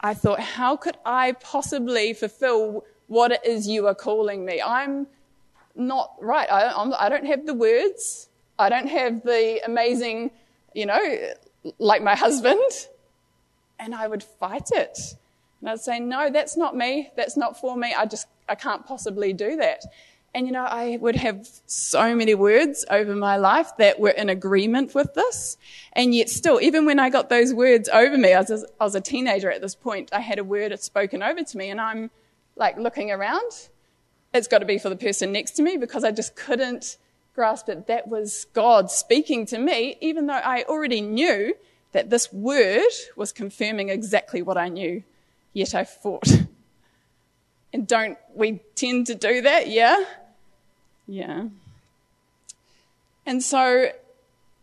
I 0.00 0.14
thought, 0.14 0.40
how 0.40 0.76
could 0.76 0.96
I 1.06 1.36
possibly 1.38 2.14
fulfill 2.14 2.84
what 3.06 3.30
it 3.30 3.46
is 3.46 3.68
you 3.68 3.86
are 3.86 3.94
calling 3.94 4.44
me? 4.44 4.60
I'm 4.60 5.06
not 5.76 6.16
right. 6.20 6.50
I, 6.50 6.72
I 6.98 7.08
don't 7.08 7.26
have 7.26 7.46
the 7.46 7.54
words. 7.54 8.28
I 8.58 8.68
don't 8.68 8.88
have 8.88 9.22
the 9.22 9.60
amazing, 9.64 10.32
you 10.74 10.86
know, 10.86 11.00
like 11.78 12.02
my 12.02 12.14
husband. 12.14 12.88
And 13.80 13.94
I 13.94 14.08
would 14.08 14.24
fight 14.24 14.70
it. 14.72 14.98
And 15.60 15.70
I'd 15.70 15.80
say, 15.80 16.00
no, 16.00 16.30
that's 16.30 16.56
not 16.56 16.76
me. 16.76 17.10
That's 17.16 17.36
not 17.36 17.60
for 17.60 17.76
me. 17.76 17.94
I 17.94 18.06
just, 18.06 18.26
I 18.48 18.54
can't 18.54 18.84
possibly 18.86 19.32
do 19.32 19.56
that. 19.56 19.82
And 20.34 20.46
you 20.46 20.52
know, 20.52 20.64
I 20.64 20.98
would 21.00 21.16
have 21.16 21.48
so 21.66 22.14
many 22.14 22.34
words 22.34 22.84
over 22.90 23.14
my 23.14 23.36
life 23.36 23.76
that 23.78 23.98
were 23.98 24.10
in 24.10 24.28
agreement 24.28 24.94
with 24.94 25.14
this. 25.14 25.56
And 25.94 26.14
yet 26.14 26.28
still, 26.28 26.60
even 26.60 26.84
when 26.86 26.98
I 26.98 27.08
got 27.08 27.28
those 27.28 27.54
words 27.54 27.88
over 27.88 28.16
me, 28.16 28.34
I 28.34 28.40
was, 28.40 28.64
was 28.78 28.94
a 28.94 29.00
teenager 29.00 29.50
at 29.50 29.62
this 29.62 29.74
point, 29.74 30.10
I 30.12 30.20
had 30.20 30.38
a 30.38 30.44
word 30.44 30.78
spoken 30.80 31.22
over 31.22 31.42
to 31.42 31.56
me 31.56 31.70
and 31.70 31.80
I'm 31.80 32.10
like 32.56 32.76
looking 32.76 33.10
around. 33.10 33.68
It's 34.34 34.48
got 34.48 34.58
to 34.58 34.66
be 34.66 34.78
for 34.78 34.90
the 34.90 34.96
person 34.96 35.32
next 35.32 35.52
to 35.52 35.62
me 35.62 35.76
because 35.76 36.04
I 36.04 36.10
just 36.10 36.36
couldn't 36.36 36.98
grasp 37.38 37.66
that 37.66 37.86
that 37.86 38.08
was 38.08 38.46
God 38.52 38.90
speaking 38.90 39.46
to 39.46 39.58
me, 39.60 39.96
even 40.00 40.26
though 40.26 40.32
I 40.32 40.64
already 40.64 41.00
knew 41.00 41.54
that 41.92 42.10
this 42.10 42.32
word 42.32 42.90
was 43.14 43.30
confirming 43.30 43.90
exactly 43.90 44.42
what 44.42 44.58
I 44.58 44.68
knew. 44.68 45.04
Yet 45.52 45.72
I 45.74 45.84
fought. 45.84 46.28
And 47.70 47.86
don't 47.86 48.16
we 48.34 48.60
tend 48.74 49.08
to 49.08 49.14
do 49.14 49.42
that? 49.42 49.68
Yeah? 49.68 50.02
Yeah. 51.06 51.48
And 53.26 53.42
so 53.42 53.90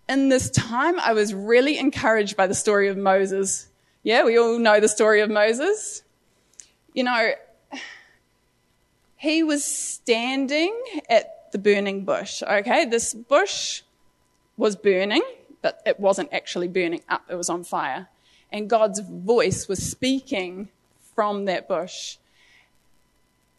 in 0.10 0.30
this 0.30 0.50
time, 0.50 1.00
I 1.00 1.14
was 1.14 1.32
really 1.32 1.78
encouraged 1.78 2.36
by 2.36 2.48
the 2.48 2.56
story 2.56 2.88
of 2.88 2.98
Moses. 2.98 3.68
Yeah, 4.02 4.24
we 4.24 4.40
all 4.40 4.58
know 4.58 4.80
the 4.80 4.88
story 4.90 5.22
of 5.22 5.30
Moses. 5.30 6.02
You 6.96 7.04
know, 7.04 7.34
he 9.18 9.44
was 9.44 9.64
standing 9.64 10.76
at 11.08 11.35
the 11.56 11.60
burning 11.60 12.04
bush. 12.04 12.44
Okay, 12.44 12.84
this 12.84 13.14
bush 13.14 13.82
was 14.58 14.76
burning, 14.76 15.24
but 15.62 15.82
it 15.86 15.98
wasn't 15.98 16.34
actually 16.34 16.68
burning 16.68 17.02
up, 17.08 17.24
it 17.30 17.36
was 17.36 17.50
on 17.50 17.64
fire. 17.64 18.10
And 18.52 18.70
God's 18.70 19.00
voice 19.00 19.70
was 19.70 19.82
speaking 19.82 20.68
from 21.16 21.46
that 21.46 21.70
bush. 21.70 22.18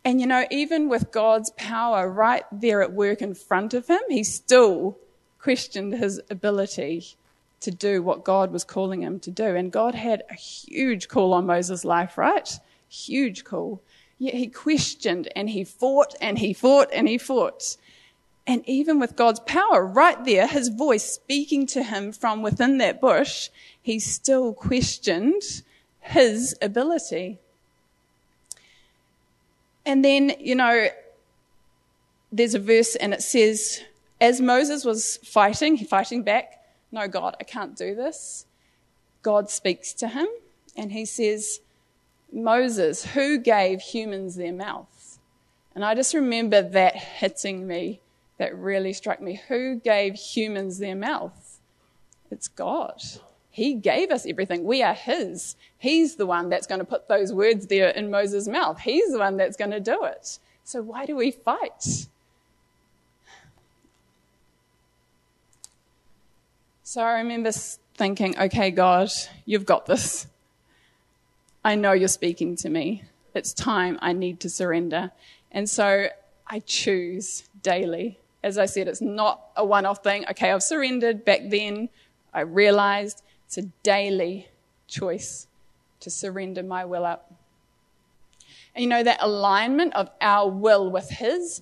And 0.05 0.21
you 0.21 0.27
know, 0.27 0.45
even 0.51 0.91
with 0.91 1.11
God's 1.11 1.49
power 1.57 2.07
right 2.07 2.45
there 2.53 2.83
at 2.83 2.93
work 2.93 3.23
in 3.23 3.35
front 3.35 3.73
of 3.73 3.87
him, 3.87 4.03
he 4.11 4.23
still 4.23 4.99
questioned 5.39 5.95
his 5.95 6.21
ability 6.29 7.17
to 7.61 7.71
do 7.71 8.03
what 8.03 8.25
God 8.25 8.53
was 8.53 8.63
calling 8.63 9.01
him 9.01 9.19
to 9.21 9.31
do. 9.31 9.57
And 9.57 9.73
God 9.73 9.95
had 9.95 10.23
a 10.29 10.35
huge 10.35 11.09
call 11.09 11.33
on 11.33 11.47
Moses' 11.47 11.83
life, 11.83 12.19
right? 12.19 12.61
Huge 12.91 13.43
call. 13.43 13.81
Yet 14.19 14.35
he 14.35 14.49
questioned 14.49 15.29
and 15.35 15.49
he 15.49 15.65
fought 15.65 16.15
and 16.21 16.39
he 16.39 16.53
fought 16.53 16.89
and 16.93 17.09
he 17.09 17.17
fought. 17.17 17.79
And 18.47 18.63
even 18.69 19.01
with 19.01 19.17
God's 19.17 19.41
power 19.41 19.85
right 19.85 20.25
there, 20.25 20.47
his 20.47 20.69
voice 20.69 21.05
speaking 21.05 21.67
to 21.69 21.83
him 21.83 22.13
from 22.13 22.43
within 22.43 22.79
that 22.79 23.01
bush, 23.01 23.49
he 23.83 23.99
still 23.99 24.53
questioned 24.53 25.63
his 26.01 26.57
ability. 26.63 27.39
And 29.85 30.05
then, 30.05 30.33
you 30.39 30.55
know, 30.55 30.89
there's 32.31 32.55
a 32.55 32.61
verse 32.61 32.95
and 32.97 33.13
it 33.13 33.23
says, 33.23 33.83
as 34.21 34.41
Moses 34.41 34.85
was 34.85 35.19
fighting, 35.19 35.77
he 35.77 35.85
fighting 35.85 36.23
back, 36.23 36.63
no, 36.93 37.09
God, 37.09 37.37
I 37.41 37.45
can't 37.45 37.77
do 37.77 37.95
this. 37.95 38.47
God 39.23 39.51
speaks 39.51 39.93
to 39.95 40.09
him 40.09 40.29
and 40.77 40.93
he 40.93 41.05
says, 41.05 41.61
Moses, 42.33 43.05
who 43.07 43.39
gave 43.39 43.81
humans 43.81 44.37
their 44.37 44.53
mouth? 44.53 45.19
And 45.75 45.85
I 45.85 45.95
just 45.95 46.15
remember 46.15 46.63
that 46.63 46.97
hitting 46.97 47.67
me. 47.67 48.01
That 48.39 48.57
really 48.57 48.93
struck 48.93 49.21
me. 49.21 49.41
Who 49.49 49.77
gave 49.77 50.15
humans 50.15 50.79
their 50.79 50.95
mouth? 50.95 51.59
It's 52.31 52.49
God. 52.49 53.03
He 53.51 53.73
gave 53.73 54.11
us 54.11 54.27
everything. 54.27 54.65
We 54.65 54.83
are 54.83 54.93
His. 54.93 55.57
He's 55.79 56.17
the 56.17 56.27
one 56.27 56.51
that's 56.51 56.67
going 56.67 56.81
to 56.81 56.85
put 56.85 57.09
those 57.09 57.33
words 57.33 57.69
there 57.69 57.89
in 57.89 58.11
Moses' 58.11 58.47
mouth. 58.47 58.81
He's 58.81 59.13
the 59.13 59.19
one 59.19 59.39
that's 59.39 59.57
going 59.57 59.71
to 59.71 59.81
do 59.81 60.05
it. 60.05 60.39
So 60.65 60.83
why 60.83 61.07
do 61.07 61.17
we 61.17 61.31
fight? 61.31 62.07
So 66.83 67.03
I 67.03 67.19
remember 67.19 67.51
thinking, 67.95 68.39
okay, 68.39 68.71
God, 68.71 69.11
you've 69.45 69.67
got 69.67 69.87
this. 69.87 70.27
I 71.65 71.75
know 71.75 71.93
you're 71.93 72.09
speaking 72.09 72.57
to 72.57 72.69
me. 72.69 73.05
It's 73.35 73.53
time 73.53 73.99
I 74.01 74.13
need 74.13 74.41
to 74.41 74.51
surrender. 74.51 75.13
And 75.51 75.69
so 75.69 76.09
I 76.47 76.61
choose 76.61 77.49
daily. 77.63 78.19
As 78.47 78.59
I 78.59 78.67
said, 78.67 78.87
it's 78.87 79.01
not 79.01 79.49
a 79.57 79.65
one 79.65 79.85
off 79.87 80.05
thing. 80.05 80.25
Okay, 80.31 80.53
I've 80.53 80.63
surrendered 80.63 81.25
back 81.25 81.41
then. 81.49 81.89
I 82.33 82.43
realized 82.43 83.25
it's 83.45 83.59
a 83.59 83.63
daily 83.83 84.47
choice 84.87 85.49
to 85.99 86.11
surrender 86.11 86.63
my 86.63 86.85
will 86.85 87.05
up. 87.05 87.35
And 88.73 88.85
you 88.85 88.89
know, 88.89 89.03
that 89.03 89.19
alignment 89.21 89.95
of 89.95 90.11
our 90.21 90.49
will 90.49 90.93
with 90.93 91.11
His 91.11 91.61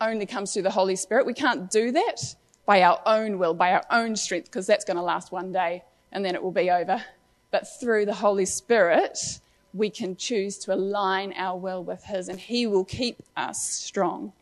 only 0.00 0.26
comes 0.26 0.52
through 0.52 0.62
the 0.62 0.72
Holy 0.72 0.96
Spirit. 0.96 1.24
We 1.24 1.34
can't 1.34 1.70
do 1.70 1.92
that 1.92 2.34
by 2.66 2.82
our 2.82 3.00
own 3.06 3.38
will, 3.38 3.54
by 3.54 3.70
our 3.70 3.84
own 3.92 4.16
strength, 4.16 4.46
because 4.46 4.66
that's 4.66 4.84
going 4.84 4.96
to 4.96 5.04
last 5.04 5.30
one 5.30 5.52
day 5.52 5.84
and 6.10 6.24
then 6.24 6.34
it 6.34 6.42
will 6.42 6.50
be 6.50 6.68
over. 6.68 7.00
But 7.52 7.68
through 7.78 8.06
the 8.06 8.14
Holy 8.14 8.46
Spirit, 8.46 9.38
we 9.72 9.88
can 9.88 10.16
choose 10.16 10.58
to 10.58 10.74
align 10.74 11.32
our 11.36 11.56
will 11.56 11.84
with 11.84 12.02
His, 12.02 12.28
and 12.28 12.40
He 12.40 12.66
will 12.66 12.84
keep 12.84 13.22
us 13.36 13.62
strong. 13.62 14.32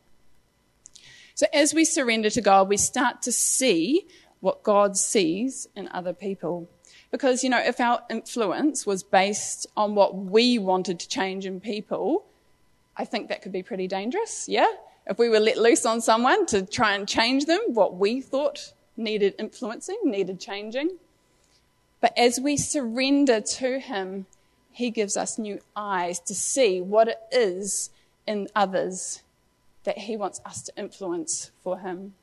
So 1.35 1.47
as 1.53 1.75
we 1.75 1.85
surrender 1.85 2.31
to 2.31 2.41
God, 2.41 2.69
we 2.69 2.77
start 2.77 3.23
to 3.23 3.33
see 3.33 4.07
what 4.41 4.63
God 4.63 4.97
sees 4.97 5.67
in 5.75 5.89
other 5.93 6.13
people. 6.13 6.69
Because, 7.11 7.45
you 7.45 7.51
know, 7.51 7.61
if 7.61 7.81
our 7.81 8.03
influence 8.11 8.87
was 8.87 9.03
based 9.03 9.67
on 9.77 9.95
what 9.95 10.15
we 10.15 10.59
wanted 10.59 10.99
to 11.01 11.09
change 11.09 11.47
in 11.47 11.61
people, 11.61 12.25
I 12.97 13.05
think 13.05 13.29
that 13.29 13.43
could 13.43 13.53
be 13.53 13.63
pretty 13.63 13.87
dangerous, 13.87 14.49
yeah? 14.49 14.69
If 15.07 15.19
we 15.19 15.29
were 15.29 15.41
let 15.41 15.59
loose 15.59 15.85
on 15.85 16.01
someone 16.01 16.47
to 16.47 16.63
try 16.63 16.95
and 16.95 17.09
change 17.09 17.47
them, 17.47 17.61
what 17.69 17.97
we 17.97 18.21
thought 18.21 18.73
needed 18.97 19.35
influencing, 19.39 19.99
needed 20.05 20.41
changing. 20.41 20.97
But 22.01 22.17
as 22.17 22.41
we 22.41 22.57
surrender 22.57 23.41
to 23.41 23.79
Him, 23.79 24.27
He 24.71 24.91
gives 24.91 25.17
us 25.17 25.39
new 25.39 25.61
eyes 25.77 26.19
to 26.21 26.35
see 26.35 26.81
what 26.81 27.09
it 27.09 27.21
is 27.31 27.91
in 28.27 28.49
others 28.55 29.23
that 29.85 29.99
He 29.99 30.17
wants 30.17 30.41
us 30.45 30.63
to 30.63 30.73
influence 30.77 31.51
for 31.63 31.81
Him. 31.81 32.15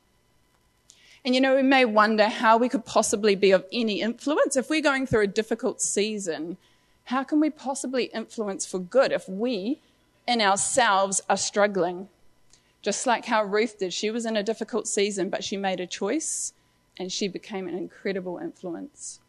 And 1.26 1.36
you 1.36 1.42
know, 1.42 1.56
we 1.56 1.64
may 1.64 1.86
wonder 1.86 2.28
how 2.28 2.58
we 2.58 2.70
could 2.70 2.86
possibly 2.86 3.36
be 3.36 3.52
of 3.52 3.66
any 3.72 4.02
influence. 4.02 4.56
If 4.56 4.70
we're 4.70 4.82
going 4.82 5.06
through 5.06 5.24
a 5.24 5.28
difficult 5.28 5.82
season, 5.82 6.58
how 7.06 7.24
can 7.24 7.40
we 7.40 7.50
possibly 7.50 8.06
influence 8.06 8.66
for 8.66 8.80
good 8.80 9.12
if 9.12 9.28
we 9.28 9.80
in 10.28 10.42
ourselves 10.42 11.22
are 11.30 11.38
struggling? 11.38 12.08
Just 12.82 13.06
like 13.06 13.26
how 13.26 13.44
Ruth 13.44 13.80
did. 13.80 13.94
She 13.94 14.10
was 14.10 14.26
in 14.26 14.38
a 14.38 14.44
difficult 14.44 14.88
season, 14.88 15.30
but 15.30 15.44
she 15.44 15.58
made 15.58 15.80
a 15.80 15.88
choice 15.88 16.54
and 16.98 17.12
she 17.12 17.28
became 17.28 17.68
an 17.68 17.76
incredible 17.76 18.38
influence. 18.38 19.20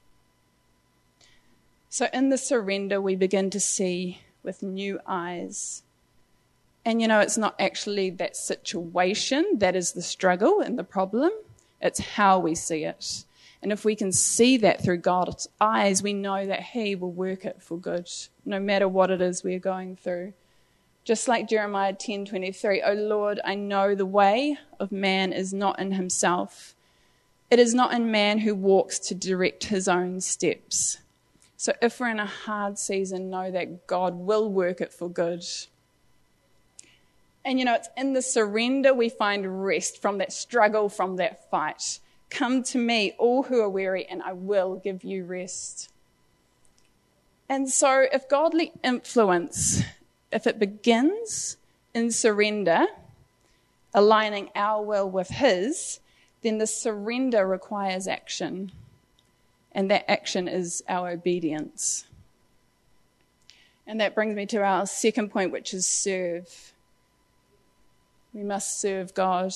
So 1.88 2.08
in 2.12 2.28
the 2.28 2.38
surrender, 2.38 3.00
we 3.00 3.16
begin 3.16 3.50
to 3.50 3.60
see 3.60 4.20
with 4.44 4.62
new 4.62 5.00
eyes. 5.06 5.82
And 6.84 7.00
you 7.00 7.08
know, 7.08 7.20
it's 7.20 7.38
not 7.38 7.54
actually 7.60 8.10
that 8.10 8.36
situation 8.36 9.58
that 9.58 9.76
is 9.76 9.92
the 9.92 10.02
struggle 10.02 10.60
and 10.60 10.78
the 10.78 10.84
problem. 10.84 11.30
It's 11.80 12.00
how 12.00 12.38
we 12.38 12.54
see 12.54 12.84
it. 12.84 13.24
And 13.62 13.72
if 13.72 13.84
we 13.84 13.94
can 13.94 14.12
see 14.12 14.56
that 14.58 14.82
through 14.82 14.98
God's 14.98 15.48
eyes, 15.60 16.02
we 16.02 16.14
know 16.14 16.46
that 16.46 16.62
He 16.62 16.94
will 16.94 17.12
work 17.12 17.44
it 17.44 17.62
for 17.62 17.76
good, 17.76 18.08
no 18.46 18.58
matter 18.58 18.88
what 18.88 19.10
it 19.10 19.20
is 19.20 19.44
we're 19.44 19.58
going 19.58 19.96
through. 19.96 20.32
Just 21.04 21.28
like 21.28 21.48
Jeremiah 21.48 21.92
10:23, 21.92 22.82
"O 22.82 22.92
Lord, 22.92 23.40
I 23.44 23.54
know 23.54 23.94
the 23.94 24.06
way 24.06 24.58
of 24.78 24.92
man 24.92 25.32
is 25.32 25.52
not 25.52 25.78
in 25.78 25.92
himself. 25.92 26.74
It 27.50 27.58
is 27.58 27.74
not 27.74 27.92
in 27.92 28.10
man 28.10 28.38
who 28.38 28.54
walks 28.54 28.98
to 29.00 29.14
direct 29.14 29.64
his 29.64 29.88
own 29.88 30.20
steps." 30.20 30.98
So 31.56 31.74
if 31.82 32.00
we're 32.00 32.08
in 32.10 32.20
a 32.20 32.26
hard 32.26 32.78
season, 32.78 33.28
know 33.28 33.50
that 33.50 33.86
God 33.86 34.14
will 34.14 34.48
work 34.48 34.80
it 34.80 34.92
for 34.92 35.10
good. 35.10 35.44
And 37.44 37.58
you 37.58 37.64
know, 37.64 37.74
it's 37.74 37.88
in 37.96 38.12
the 38.12 38.22
surrender 38.22 38.92
we 38.92 39.08
find 39.08 39.64
rest 39.64 40.00
from 40.00 40.18
that 40.18 40.32
struggle, 40.32 40.88
from 40.88 41.16
that 41.16 41.50
fight. 41.50 42.00
Come 42.28 42.62
to 42.64 42.78
me, 42.78 43.14
all 43.18 43.44
who 43.44 43.60
are 43.60 43.68
weary, 43.68 44.06
and 44.06 44.22
I 44.22 44.32
will 44.32 44.76
give 44.76 45.02
you 45.02 45.24
rest. 45.24 45.90
And 47.48 47.68
so, 47.68 48.06
if 48.12 48.28
godly 48.28 48.72
influence, 48.84 49.82
if 50.30 50.46
it 50.46 50.58
begins 50.58 51.56
in 51.94 52.12
surrender, 52.12 52.86
aligning 53.92 54.50
our 54.54 54.84
will 54.84 55.10
with 55.10 55.28
His, 55.28 55.98
then 56.42 56.58
the 56.58 56.66
surrender 56.66 57.46
requires 57.46 58.06
action. 58.06 58.70
And 59.72 59.90
that 59.90 60.08
action 60.10 60.46
is 60.46 60.82
our 60.88 61.10
obedience. 61.10 62.06
And 63.86 64.00
that 64.00 64.14
brings 64.14 64.36
me 64.36 64.46
to 64.46 64.62
our 64.62 64.86
second 64.86 65.30
point, 65.30 65.50
which 65.50 65.74
is 65.74 65.86
serve. 65.86 66.69
We 68.32 68.42
must 68.42 68.80
serve 68.80 69.14
God, 69.14 69.52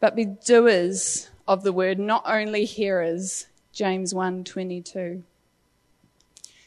but 0.00 0.16
be 0.16 0.24
doers 0.24 1.30
of 1.46 1.62
the 1.62 1.72
word, 1.72 1.98
not 1.98 2.24
only 2.26 2.64
hearers. 2.64 3.46
James 3.72 4.12
1:22. 4.14 5.22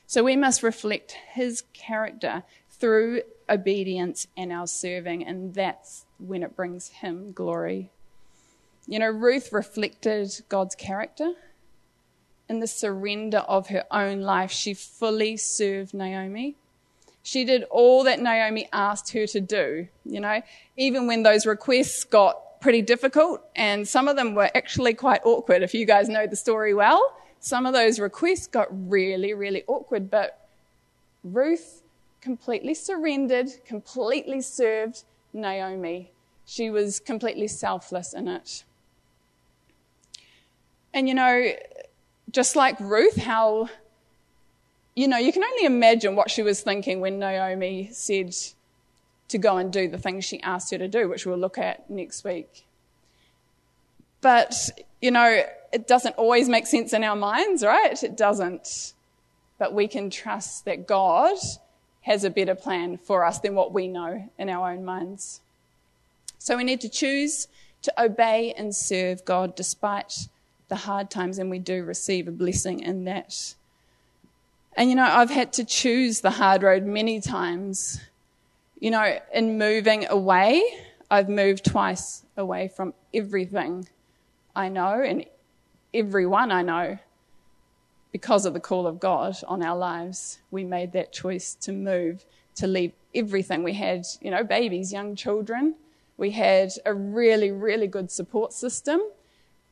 So 0.06 0.24
we 0.24 0.36
must 0.36 0.64
reflect 0.64 1.12
his 1.34 1.64
character 1.74 2.44
through 2.70 3.24
obedience 3.50 4.28
and 4.38 4.54
our 4.54 4.68
serving, 4.68 5.26
and 5.26 5.54
that's 5.54 6.06
when 6.18 6.44
it 6.44 6.56
brings 6.56 6.90
him 6.90 7.32
glory. 7.32 7.92
You 8.88 9.00
know, 9.00 9.10
Ruth 9.10 9.52
reflected 9.52 10.42
God's 10.50 10.76
character. 10.76 11.34
In 12.48 12.60
the 12.60 12.68
surrender 12.68 13.40
of 13.40 13.68
her 13.68 13.86
own 13.92 14.22
life, 14.22 14.52
she 14.52 14.74
fully 14.74 15.38
served 15.38 15.94
Naomi. 15.94 16.56
She 17.24 17.46
did 17.46 17.64
all 17.70 18.04
that 18.06 18.20
Naomi 18.20 18.68
asked 18.72 19.12
her 19.14 19.28
to 19.28 19.42
do, 19.42 19.88
you 20.06 20.20
know, 20.20 20.42
even 20.78 21.06
when 21.06 21.24
those 21.24 21.46
requests 21.46 22.04
got 22.04 22.62
pretty 22.62 22.82
difficult, 22.82 23.42
and 23.56 23.88
some 23.88 24.08
of 24.08 24.16
them 24.16 24.36
were 24.36 24.50
actually 24.56 24.94
quite 24.94 25.22
awkward. 25.24 25.62
If 25.62 25.74
you 25.74 25.86
guys 25.86 26.10
know 26.10 26.28
the 26.28 26.36
story 26.36 26.74
well, 26.74 27.02
some 27.40 27.66
of 27.66 27.74
those 27.74 28.00
requests 28.00 28.48
got 28.48 28.68
really, 28.90 29.34
really 29.34 29.64
awkward, 29.68 30.10
but 30.10 30.48
Ruth 31.24 31.84
completely 32.22 32.74
surrendered, 32.74 33.50
completely 33.66 34.42
served 34.42 35.04
Naomi. 35.34 36.12
She 36.46 36.70
was 36.70 37.00
completely 37.00 37.48
selfless 37.48 38.14
in 38.14 38.28
it. 38.28 38.64
And 40.94 41.08
you 41.08 41.14
know, 41.14 41.52
just 42.32 42.56
like 42.56 42.80
Ruth, 42.80 43.18
how, 43.18 43.70
you 45.00 45.08
know, 45.08 45.18
you 45.18 45.32
can 45.32 45.46
only 45.46 45.64
imagine 45.64 46.18
what 46.18 46.30
she 46.30 46.44
was 46.44 46.60
thinking 46.60 47.00
when 47.00 47.20
Naomi 47.20 47.88
said 47.94 48.36
to 49.30 49.38
go 49.38 49.56
and 49.56 49.72
do 49.72 49.88
the 49.88 49.98
things 49.98 50.26
she 50.26 50.42
asked 50.42 50.72
her 50.72 50.78
to 50.78 50.90
do, 50.90 51.08
which 51.08 51.26
we'll 51.26 51.38
look 51.38 51.58
at 51.58 51.90
next 51.90 52.26
week. 52.26 52.66
But, 54.20 54.54
you 55.02 55.12
know, 55.12 55.44
it 55.72 55.88
doesn't 55.88 56.16
always 56.16 56.50
make 56.50 56.68
sense 56.68 56.92
in 56.92 57.06
our 57.06 57.16
minds, 57.16 57.64
right? 57.64 58.04
It 58.04 58.18
doesn't. 58.18 58.92
But 59.58 59.74
we 59.74 59.88
can 59.88 60.10
trust 60.10 60.66
that 60.66 60.86
God 60.86 61.38
has 62.02 62.26
a 62.26 62.30
better 62.30 62.56
plan 62.56 62.98
for 62.98 63.24
us 63.24 63.40
than 63.40 63.56
what 63.56 63.72
we 63.72 63.88
know 63.88 64.30
in 64.38 64.50
our 64.50 64.70
own 64.70 64.84
minds. 64.84 65.40
So 66.40 66.58
we 66.58 66.66
need 66.66 66.82
to 66.82 66.90
choose 66.90 67.48
to 67.84 68.04
obey 68.04 68.54
and 68.58 68.76
serve 68.76 69.24
God 69.24 69.56
despite 69.56 70.28
the 70.68 70.76
hard 70.76 71.10
times, 71.10 71.40
and 71.40 71.50
we 71.50 71.60
do 71.60 71.86
receive 71.86 72.28
a 72.28 72.32
blessing 72.32 72.82
in 72.82 73.06
that. 73.06 73.56
And 74.76 74.90
you 74.90 74.96
know, 74.96 75.04
I've 75.04 75.30
had 75.30 75.54
to 75.54 75.66
choose 75.66 76.22
the 76.22 76.32
hard 76.32 76.64
road 76.64 76.86
many 76.86 77.20
times. 77.20 78.00
You 78.80 78.92
know, 78.92 79.20
in 79.34 79.58
moving 79.58 80.06
away, 80.08 80.64
I've 81.12 81.30
moved 81.30 81.66
twice 81.66 82.24
away 82.38 82.70
from 82.70 82.94
everything 83.14 83.88
I 84.56 84.70
know 84.70 85.02
and 85.02 85.26
everyone 85.94 86.52
I 86.52 86.62
know 86.62 87.00
because 88.12 88.46
of 88.46 88.54
the 88.54 88.60
call 88.60 88.88
of 88.88 89.00
God 89.00 89.38
on 89.48 89.62
our 89.62 89.78
lives, 89.78 90.40
we 90.52 90.64
made 90.64 90.94
that 90.94 91.12
choice 91.12 91.54
to 91.56 91.72
move, 91.72 92.26
to 92.56 92.68
leave 92.68 92.94
everything. 93.14 93.64
We 93.64 93.74
had, 93.74 94.06
you 94.22 94.32
know, 94.32 94.44
babies, 94.44 94.92
young 94.92 95.16
children. 95.16 95.76
We 96.18 96.32
had 96.32 96.72
a 96.86 96.94
really, 96.94 97.52
really 97.52 97.88
good 97.88 98.10
support 98.12 98.52
system. 98.54 99.02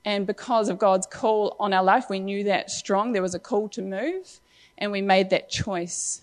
And 0.05 0.27
because 0.27 0.69
of 0.69 0.77
God's 0.77 1.07
call 1.07 1.55
on 1.59 1.73
our 1.73 1.83
life, 1.83 2.09
we 2.09 2.19
knew 2.19 2.43
that 2.45 2.69
strong. 2.69 3.11
There 3.11 3.21
was 3.21 3.35
a 3.35 3.39
call 3.39 3.67
to 3.69 3.81
move. 3.81 4.39
And 4.77 4.91
we 4.91 5.01
made 5.01 5.29
that 5.31 5.49
choice 5.49 6.21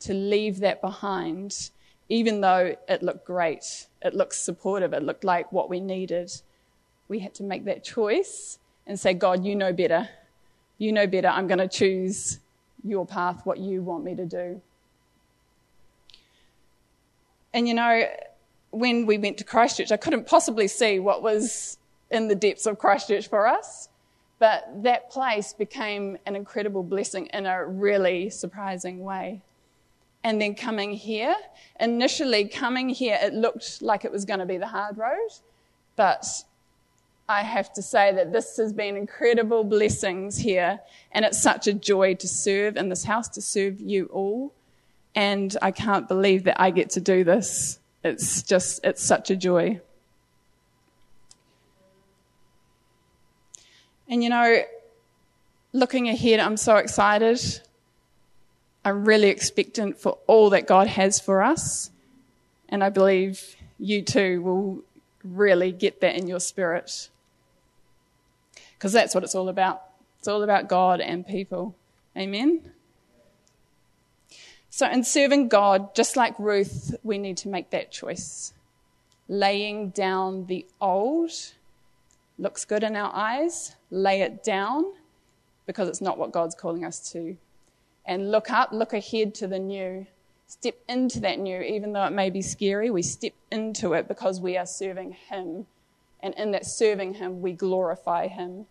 to 0.00 0.14
leave 0.14 0.60
that 0.60 0.80
behind, 0.80 1.70
even 2.08 2.40
though 2.40 2.76
it 2.88 3.02
looked 3.02 3.26
great. 3.26 3.86
It 4.02 4.14
looked 4.14 4.34
supportive. 4.34 4.92
It 4.92 5.02
looked 5.02 5.24
like 5.24 5.50
what 5.52 5.68
we 5.68 5.80
needed. 5.80 6.30
We 7.08 7.20
had 7.20 7.34
to 7.34 7.42
make 7.42 7.64
that 7.64 7.82
choice 7.82 8.58
and 8.86 8.98
say, 8.98 9.14
God, 9.14 9.44
you 9.44 9.56
know 9.56 9.72
better. 9.72 10.08
You 10.78 10.92
know 10.92 11.06
better. 11.06 11.28
I'm 11.28 11.46
going 11.46 11.58
to 11.58 11.68
choose 11.68 12.38
your 12.84 13.06
path, 13.06 13.44
what 13.44 13.58
you 13.58 13.82
want 13.82 14.04
me 14.04 14.14
to 14.14 14.26
do. 14.26 14.60
And 17.52 17.66
you 17.66 17.74
know, 17.74 18.04
when 18.70 19.06
we 19.06 19.18
went 19.18 19.38
to 19.38 19.44
Christchurch, 19.44 19.90
I 19.90 19.96
couldn't 19.96 20.26
possibly 20.26 20.68
see 20.68 20.98
what 20.98 21.22
was 21.22 21.78
in 22.10 22.28
the 22.28 22.34
depths 22.34 22.66
of 22.66 22.78
Christchurch 22.78 23.28
for 23.28 23.46
us. 23.46 23.88
But 24.38 24.82
that 24.82 25.10
place 25.10 25.52
became 25.54 26.18
an 26.26 26.36
incredible 26.36 26.82
blessing 26.82 27.26
in 27.26 27.46
a 27.46 27.64
really 27.64 28.28
surprising 28.28 29.02
way. 29.02 29.42
And 30.22 30.40
then 30.40 30.54
coming 30.54 30.92
here, 30.92 31.36
initially 31.80 32.48
coming 32.48 32.88
here, 32.88 33.18
it 33.20 33.32
looked 33.32 33.80
like 33.80 34.04
it 34.04 34.12
was 34.12 34.24
going 34.24 34.40
to 34.40 34.46
be 34.46 34.58
the 34.58 34.66
hard 34.66 34.98
road. 34.98 35.30
But 35.94 36.26
I 37.28 37.42
have 37.42 37.72
to 37.74 37.82
say 37.82 38.12
that 38.12 38.32
this 38.32 38.56
has 38.56 38.72
been 38.72 38.96
incredible 38.96 39.64
blessings 39.64 40.36
here, 40.36 40.80
and 41.12 41.24
it's 41.24 41.40
such 41.40 41.66
a 41.66 41.72
joy 41.72 42.14
to 42.16 42.28
serve 42.28 42.76
in 42.76 42.88
this 42.88 43.04
house, 43.04 43.28
to 43.30 43.40
serve 43.40 43.80
you 43.80 44.06
all. 44.12 44.52
And 45.14 45.56
I 45.62 45.70
can't 45.70 46.06
believe 46.08 46.44
that 46.44 46.60
I 46.60 46.70
get 46.70 46.90
to 46.90 47.00
do 47.00 47.24
this. 47.24 47.78
It's 48.04 48.42
just, 48.42 48.80
it's 48.84 49.02
such 49.02 49.30
a 49.30 49.36
joy. 49.36 49.80
And 54.08 54.22
you 54.22 54.30
know, 54.30 54.62
looking 55.72 56.08
ahead, 56.08 56.40
I'm 56.40 56.56
so 56.56 56.76
excited. 56.76 57.40
I'm 58.84 59.04
really 59.04 59.28
expectant 59.28 59.98
for 59.98 60.18
all 60.26 60.50
that 60.50 60.66
God 60.66 60.86
has 60.86 61.18
for 61.18 61.42
us. 61.42 61.90
And 62.68 62.84
I 62.84 62.88
believe 62.88 63.56
you 63.78 64.02
too 64.02 64.42
will 64.42 64.82
really 65.24 65.72
get 65.72 66.00
that 66.00 66.14
in 66.14 66.28
your 66.28 66.40
spirit 66.40 67.08
because 68.78 68.92
that's 68.92 69.14
what 69.14 69.24
it's 69.24 69.34
all 69.34 69.48
about. 69.48 69.82
It's 70.18 70.28
all 70.28 70.42
about 70.42 70.68
God 70.68 71.00
and 71.00 71.26
people. 71.26 71.74
Amen? 72.16 72.72
So, 74.70 74.88
in 74.90 75.04
serving 75.04 75.48
God, 75.48 75.94
just 75.94 76.16
like 76.16 76.38
Ruth, 76.38 76.94
we 77.02 77.18
need 77.18 77.38
to 77.38 77.48
make 77.48 77.70
that 77.70 77.90
choice. 77.90 78.52
Laying 79.28 79.90
down 79.90 80.46
the 80.46 80.66
old 80.80 81.32
looks 82.38 82.64
good 82.64 82.82
in 82.82 82.96
our 82.96 83.14
eyes, 83.14 83.76
lay 83.90 84.20
it 84.20 84.44
down 84.44 84.84
because 85.66 85.88
it's 85.88 86.00
not 86.00 86.18
what 86.18 86.32
God's 86.32 86.54
calling 86.54 86.84
us 86.84 87.10
to. 87.12 87.36
And 88.04 88.30
look 88.30 88.50
up, 88.50 88.70
look 88.72 88.92
ahead 88.92 89.34
to 89.36 89.48
the 89.48 89.58
new. 89.58 90.06
Step 90.46 90.76
into 90.88 91.18
that 91.20 91.40
new, 91.40 91.60
even 91.60 91.92
though 91.92 92.04
it 92.04 92.12
may 92.12 92.30
be 92.30 92.42
scary, 92.42 92.88
we 92.90 93.02
step 93.02 93.32
into 93.50 93.94
it 93.94 94.06
because 94.06 94.40
we 94.40 94.56
are 94.56 94.66
serving 94.66 95.12
Him 95.28 95.66
and 96.20 96.34
in 96.34 96.50
that 96.52 96.66
serving 96.66 97.14
Him, 97.14 97.40
we 97.40 97.52
glorify 97.52 98.26
Him. 98.26 98.66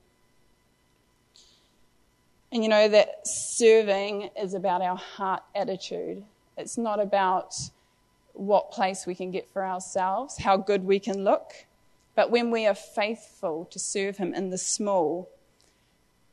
And 2.52 2.64
you 2.64 2.70
know 2.70 2.88
that 2.88 3.28
serving 3.28 4.30
is 4.40 4.54
about 4.54 4.82
our 4.82 4.98
heart 4.98 5.44
attitude. 5.56 6.24
It's 6.58 6.78
not 6.78 7.00
about 7.00 7.56
what 8.34 8.72
place 8.72 9.06
we 9.06 9.16
can 9.16 9.32
get 9.32 9.50
for 9.50 9.66
ourselves, 9.66 10.38
how 10.38 10.58
good 10.58 10.84
we 10.84 11.00
can 11.00 11.24
look, 11.24 11.66
but 12.16 12.32
when 12.32 12.52
we 12.52 12.66
are 12.66 12.76
faithful 12.76 13.66
to 13.66 13.80
serve 13.80 14.18
Him 14.18 14.34
in 14.34 14.50
the 14.50 14.58
small, 14.58 15.30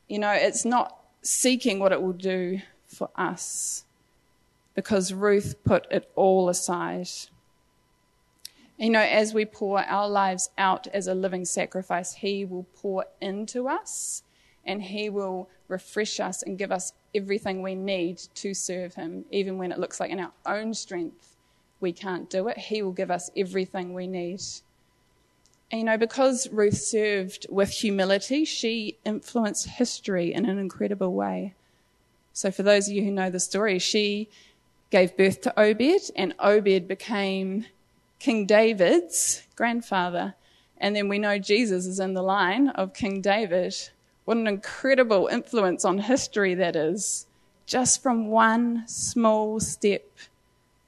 you 0.07 0.19
know, 0.19 0.31
it's 0.31 0.65
not 0.65 0.97
seeking 1.21 1.79
what 1.79 1.91
it 1.91 2.01
will 2.01 2.13
do 2.13 2.59
for 2.87 3.09
us 3.15 3.85
because 4.75 5.13
Ruth 5.13 5.55
put 5.63 5.87
it 5.91 6.09
all 6.15 6.49
aside 6.49 7.07
you 8.77 8.89
know, 8.89 8.99
as 8.99 9.33
we 9.33 9.45
pour 9.45 9.79
our 9.79 10.09
lives 10.09 10.49
out 10.57 10.87
as 10.87 11.07
a 11.07 11.13
living 11.13 11.45
sacrifice, 11.45 12.15
He 12.15 12.43
will 12.43 12.65
pour 12.75 13.05
into 13.21 13.67
us 13.67 14.23
and 14.65 14.81
He 14.81 15.09
will 15.09 15.49
refresh 15.67 16.19
us 16.19 16.43
and 16.43 16.57
give 16.57 16.71
us 16.71 16.93
everything 17.13 17.61
we 17.61 17.75
need 17.75 18.17
to 18.35 18.53
serve 18.53 18.95
Him, 18.95 19.25
even 19.31 19.57
when 19.57 19.71
it 19.71 19.79
looks 19.79 19.99
like 19.99 20.11
in 20.11 20.19
our 20.19 20.33
own 20.45 20.73
strength 20.73 21.35
we 21.79 21.91
can't 21.91 22.29
do 22.29 22.47
it. 22.47 22.57
He 22.57 22.81
will 22.81 22.91
give 22.91 23.11
us 23.11 23.29
everything 23.37 23.93
we 23.93 24.07
need. 24.07 24.41
You 25.73 25.83
know, 25.83 25.97
because 25.97 26.47
Ruth 26.51 26.77
served 26.77 27.47
with 27.49 27.71
humility, 27.71 28.45
she 28.45 28.97
influenced 29.03 29.67
history 29.67 30.31
in 30.31 30.45
an 30.45 30.59
incredible 30.59 31.11
way. 31.13 31.55
So, 32.31 32.51
for 32.51 32.61
those 32.61 32.87
of 32.87 32.93
you 32.93 33.03
who 33.03 33.09
know 33.09 33.31
the 33.31 33.39
story, 33.39 33.79
she 33.79 34.29
gave 34.91 35.17
birth 35.17 35.41
to 35.41 35.59
Obed, 35.59 36.11
and 36.15 36.35
Obed 36.37 36.87
became 36.87 37.65
King 38.19 38.45
David's 38.45 39.47
grandfather. 39.55 40.35
And 40.77 40.95
then 40.95 41.09
we 41.09 41.17
know 41.17 41.39
Jesus 41.39 41.87
is 41.87 41.99
in 41.99 42.13
the 42.13 42.21
line 42.21 42.69
of 42.69 42.93
King 42.93 43.19
David. 43.19 43.73
What 44.25 44.37
an 44.37 44.45
incredible 44.45 45.25
influence 45.25 45.83
on 45.83 45.97
history 45.97 46.53
that 46.53 46.75
is. 46.75 47.25
Just 47.65 48.03
from 48.03 48.27
one 48.27 48.83
small 48.87 49.59
step, 49.59 50.05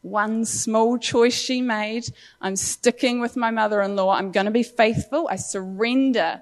one 0.06 0.46
small 0.46 1.00
choice 1.00 1.34
she 1.34 1.62
made. 1.62 2.06
I'm 2.40 2.56
sticking 2.56 3.20
with 3.20 3.36
my 3.36 3.50
mother 3.50 3.82
in 3.82 3.96
law. 3.96 4.14
I'm 4.16 4.32
going 4.32 4.46
to 4.46 4.52
be 4.52 4.62
faithful. 4.62 5.28
I 5.30 5.36
surrender 5.36 6.42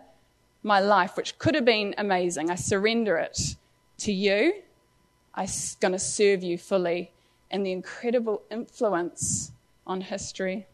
my 0.64 0.82
life, 0.82 1.16
which 1.16 1.38
could 1.40 1.56
have 1.56 1.64
been 1.64 1.96
amazing. 1.98 2.52
I 2.52 2.56
surrender 2.56 3.16
it 3.18 3.56
to 4.00 4.12
you. 4.12 4.54
I'm 5.34 5.48
going 5.80 5.94
to 5.94 6.00
serve 6.00 6.44
you 6.44 6.58
fully. 6.58 7.12
And 7.50 7.66
the 7.66 7.72
incredible 7.72 8.42
influence 8.52 9.54
on 9.88 10.02
history. 10.02 10.68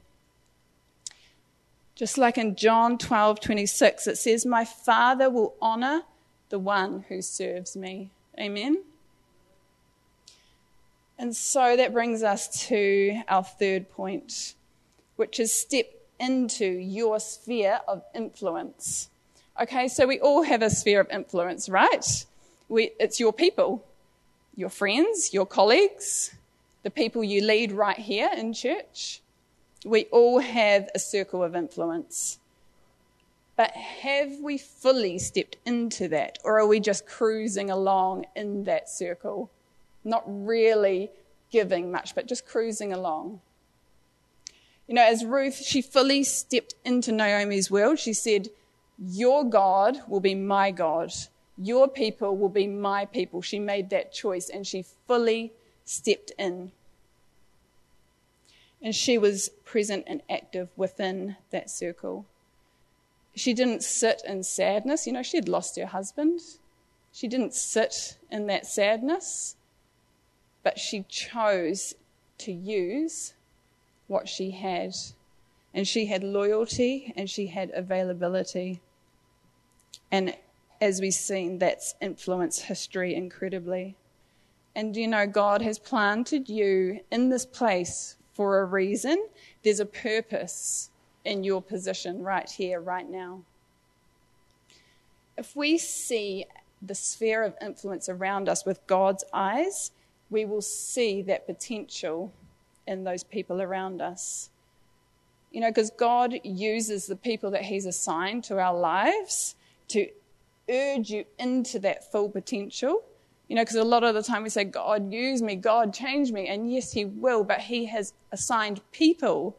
Just 1.94 2.18
like 2.18 2.38
in 2.38 2.56
John 2.56 2.98
12 2.98 3.40
26, 3.40 4.08
it 4.08 4.18
says, 4.18 4.46
My 4.46 4.66
Father 4.66 5.30
will 5.30 5.54
honor 5.62 6.04
the 6.50 6.58
one 6.58 7.06
who 7.08 7.22
serves 7.22 7.76
me. 7.76 8.10
Amen. 8.40 8.84
And 11.20 11.36
so 11.36 11.76
that 11.76 11.92
brings 11.92 12.24
us 12.24 12.68
to 12.70 13.22
our 13.28 13.44
third 13.44 13.92
point, 13.92 14.56
which 15.18 15.38
is 15.38 15.54
step 15.54 15.88
into 16.18 16.66
your 16.66 17.20
sphere 17.20 17.82
of 17.90 18.04
influence. 18.16 19.10
Okay, 19.62 19.90
so 19.90 20.08
we 20.08 20.22
all 20.22 20.44
have 20.44 20.62
a 20.62 20.70
sphere 20.70 21.02
of 21.02 21.10
influence, 21.12 21.68
right? 21.68 22.26
We, 22.70 22.92
it's 23.02 23.20
your 23.20 23.34
people, 23.34 23.86
your 24.56 24.70
friends, 24.70 25.34
your 25.34 25.46
colleagues, 25.46 26.34
the 26.84 26.90
people 26.90 27.22
you 27.22 27.44
lead 27.44 27.74
right 27.74 27.98
here 27.98 28.30
in 28.34 28.54
church. 28.54 29.22
We 29.86 30.06
all 30.06 30.40
have 30.40 30.88
a 30.96 31.00
circle 31.00 31.44
of 31.44 31.54
influence. 31.54 32.40
But 33.58 33.72
have 33.72 34.40
we 34.42 34.58
fully 34.58 35.20
stepped 35.20 35.58
into 35.66 36.08
that? 36.08 36.38
Or 36.46 36.60
are 36.60 36.68
we 36.68 36.80
just 36.80 37.06
cruising 37.06 37.70
along 37.70 38.26
in 38.38 38.64
that 38.64 38.90
circle? 38.90 39.52
Not 40.10 40.24
really 40.26 41.12
giving 41.52 41.92
much, 41.92 42.16
but 42.16 42.28
just 42.28 42.46
cruising 42.46 42.92
along. 42.92 43.42
You 44.88 44.96
know, 44.96 45.06
as 45.06 45.24
Ruth, 45.24 45.58
she 45.58 45.82
fully 45.82 46.24
stepped 46.24 46.74
into 46.84 47.12
Naomi's 47.12 47.70
world. 47.70 48.00
She 48.00 48.14
said, 48.14 48.50
Your 48.98 49.44
God 49.44 50.00
will 50.08 50.20
be 50.20 50.34
my 50.34 50.72
God. 50.72 51.14
Your 51.58 51.88
people 51.88 52.36
will 52.36 52.50
be 52.50 52.66
my 52.66 53.06
people. 53.06 53.42
She 53.42 53.60
made 53.60 53.92
that 53.92 54.12
choice 54.12 54.50
and 54.50 54.66
she 54.66 54.86
fully 55.08 55.54
stepped 55.86 56.32
in. 56.40 56.72
And 58.82 58.96
she 58.96 59.18
was 59.18 59.50
present 59.66 60.06
and 60.08 60.22
active 60.30 60.70
within 60.76 61.36
that 61.52 61.70
circle. 61.70 62.26
She 63.36 63.54
didn't 63.54 63.84
sit 63.84 64.22
in 64.26 64.42
sadness. 64.44 65.06
You 65.06 65.14
know, 65.14 65.24
she 65.24 65.38
had 65.38 65.50
lost 65.50 65.78
her 65.78 65.86
husband. 65.86 66.40
She 67.12 67.28
didn't 67.28 67.54
sit 67.54 68.18
in 68.32 68.48
that 68.48 68.66
sadness, 68.66 69.56
but 70.64 70.80
she 70.80 71.04
chose 71.08 71.96
to 72.40 72.52
use 72.52 73.34
what 74.08 74.28
she 74.28 74.52
had. 74.52 74.94
And 75.74 75.88
she 75.88 76.08
had 76.08 76.24
loyalty 76.24 77.14
and 77.16 77.30
she 77.30 77.48
had 77.48 77.72
availability. 77.74 78.82
And 80.12 80.36
as 80.82 81.00
we've 81.00 81.14
seen, 81.14 81.60
that's 81.60 81.96
influenced 82.02 82.64
history 82.64 83.14
incredibly. 83.14 83.96
And 84.76 84.96
you 84.96 85.08
know, 85.08 85.28
God 85.28 85.62
has 85.62 85.78
planted 85.78 86.50
you 86.50 87.02
in 87.12 87.30
this 87.30 87.46
place 87.46 88.16
for 88.34 88.60
a 88.62 88.66
reason. 88.66 89.28
There's 89.64 89.80
a 89.80 89.86
purpose 89.86 90.90
in 91.26 91.44
your 91.44 91.62
position 91.62 92.24
right 92.24 92.50
here, 92.50 92.80
right 92.80 93.10
now. 93.10 93.42
If 95.38 95.56
we 95.56 95.78
see 95.78 96.46
the 96.82 96.96
sphere 96.96 97.44
of 97.44 97.56
influence 97.62 98.10
around 98.10 98.48
us 98.48 98.66
with 98.66 98.86
God's 98.88 99.24
eyes, 99.34 99.92
we 100.30 100.46
will 100.46 100.62
see 100.62 101.22
that 101.24 101.46
potential 101.46 102.32
in 102.88 103.04
those 103.04 103.24
people 103.24 103.62
around 103.62 104.02
us. 104.02 104.50
You 105.52 105.62
know, 105.62 105.70
because 105.70 105.90
God 105.92 106.34
uses 106.44 107.08
the 107.08 107.16
people 107.16 107.52
that 107.52 107.64
He's 107.64 107.86
assigned 107.86 108.44
to 108.46 108.60
our 108.60 108.78
lives 108.78 109.56
to 109.90 110.08
urge 110.70 111.10
you 111.10 111.26
into 111.40 111.80
that 111.80 112.12
full 112.12 112.30
potential 112.30 113.04
you 113.50 113.56
know, 113.56 113.64
because 113.64 113.76
a 113.76 113.84
lot 113.84 114.04
of 114.04 114.14
the 114.14 114.22
time 114.22 114.44
we 114.44 114.50
say, 114.50 114.64
God, 114.64 115.12
use 115.12 115.42
me, 115.42 115.56
God, 115.56 115.92
change 115.92 116.32
me. 116.32 116.48
And 116.48 116.72
yes, 116.72 116.92
He 116.92 117.04
will, 117.04 117.44
but 117.44 117.62
He 117.62 117.86
has 117.88 118.14
assigned 118.32 118.80
people 118.92 119.58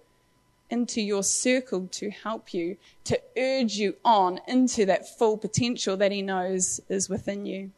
into 0.70 1.02
your 1.02 1.24
circle 1.24 1.88
to 1.90 2.08
help 2.10 2.54
you, 2.54 2.76
to 3.02 3.20
urge 3.36 3.74
you 3.74 3.96
on 4.04 4.40
into 4.46 4.86
that 4.86 5.18
full 5.18 5.36
potential 5.36 5.96
that 5.96 6.12
He 6.12 6.22
knows 6.22 6.80
is 6.88 7.08
within 7.08 7.44
you. 7.44 7.72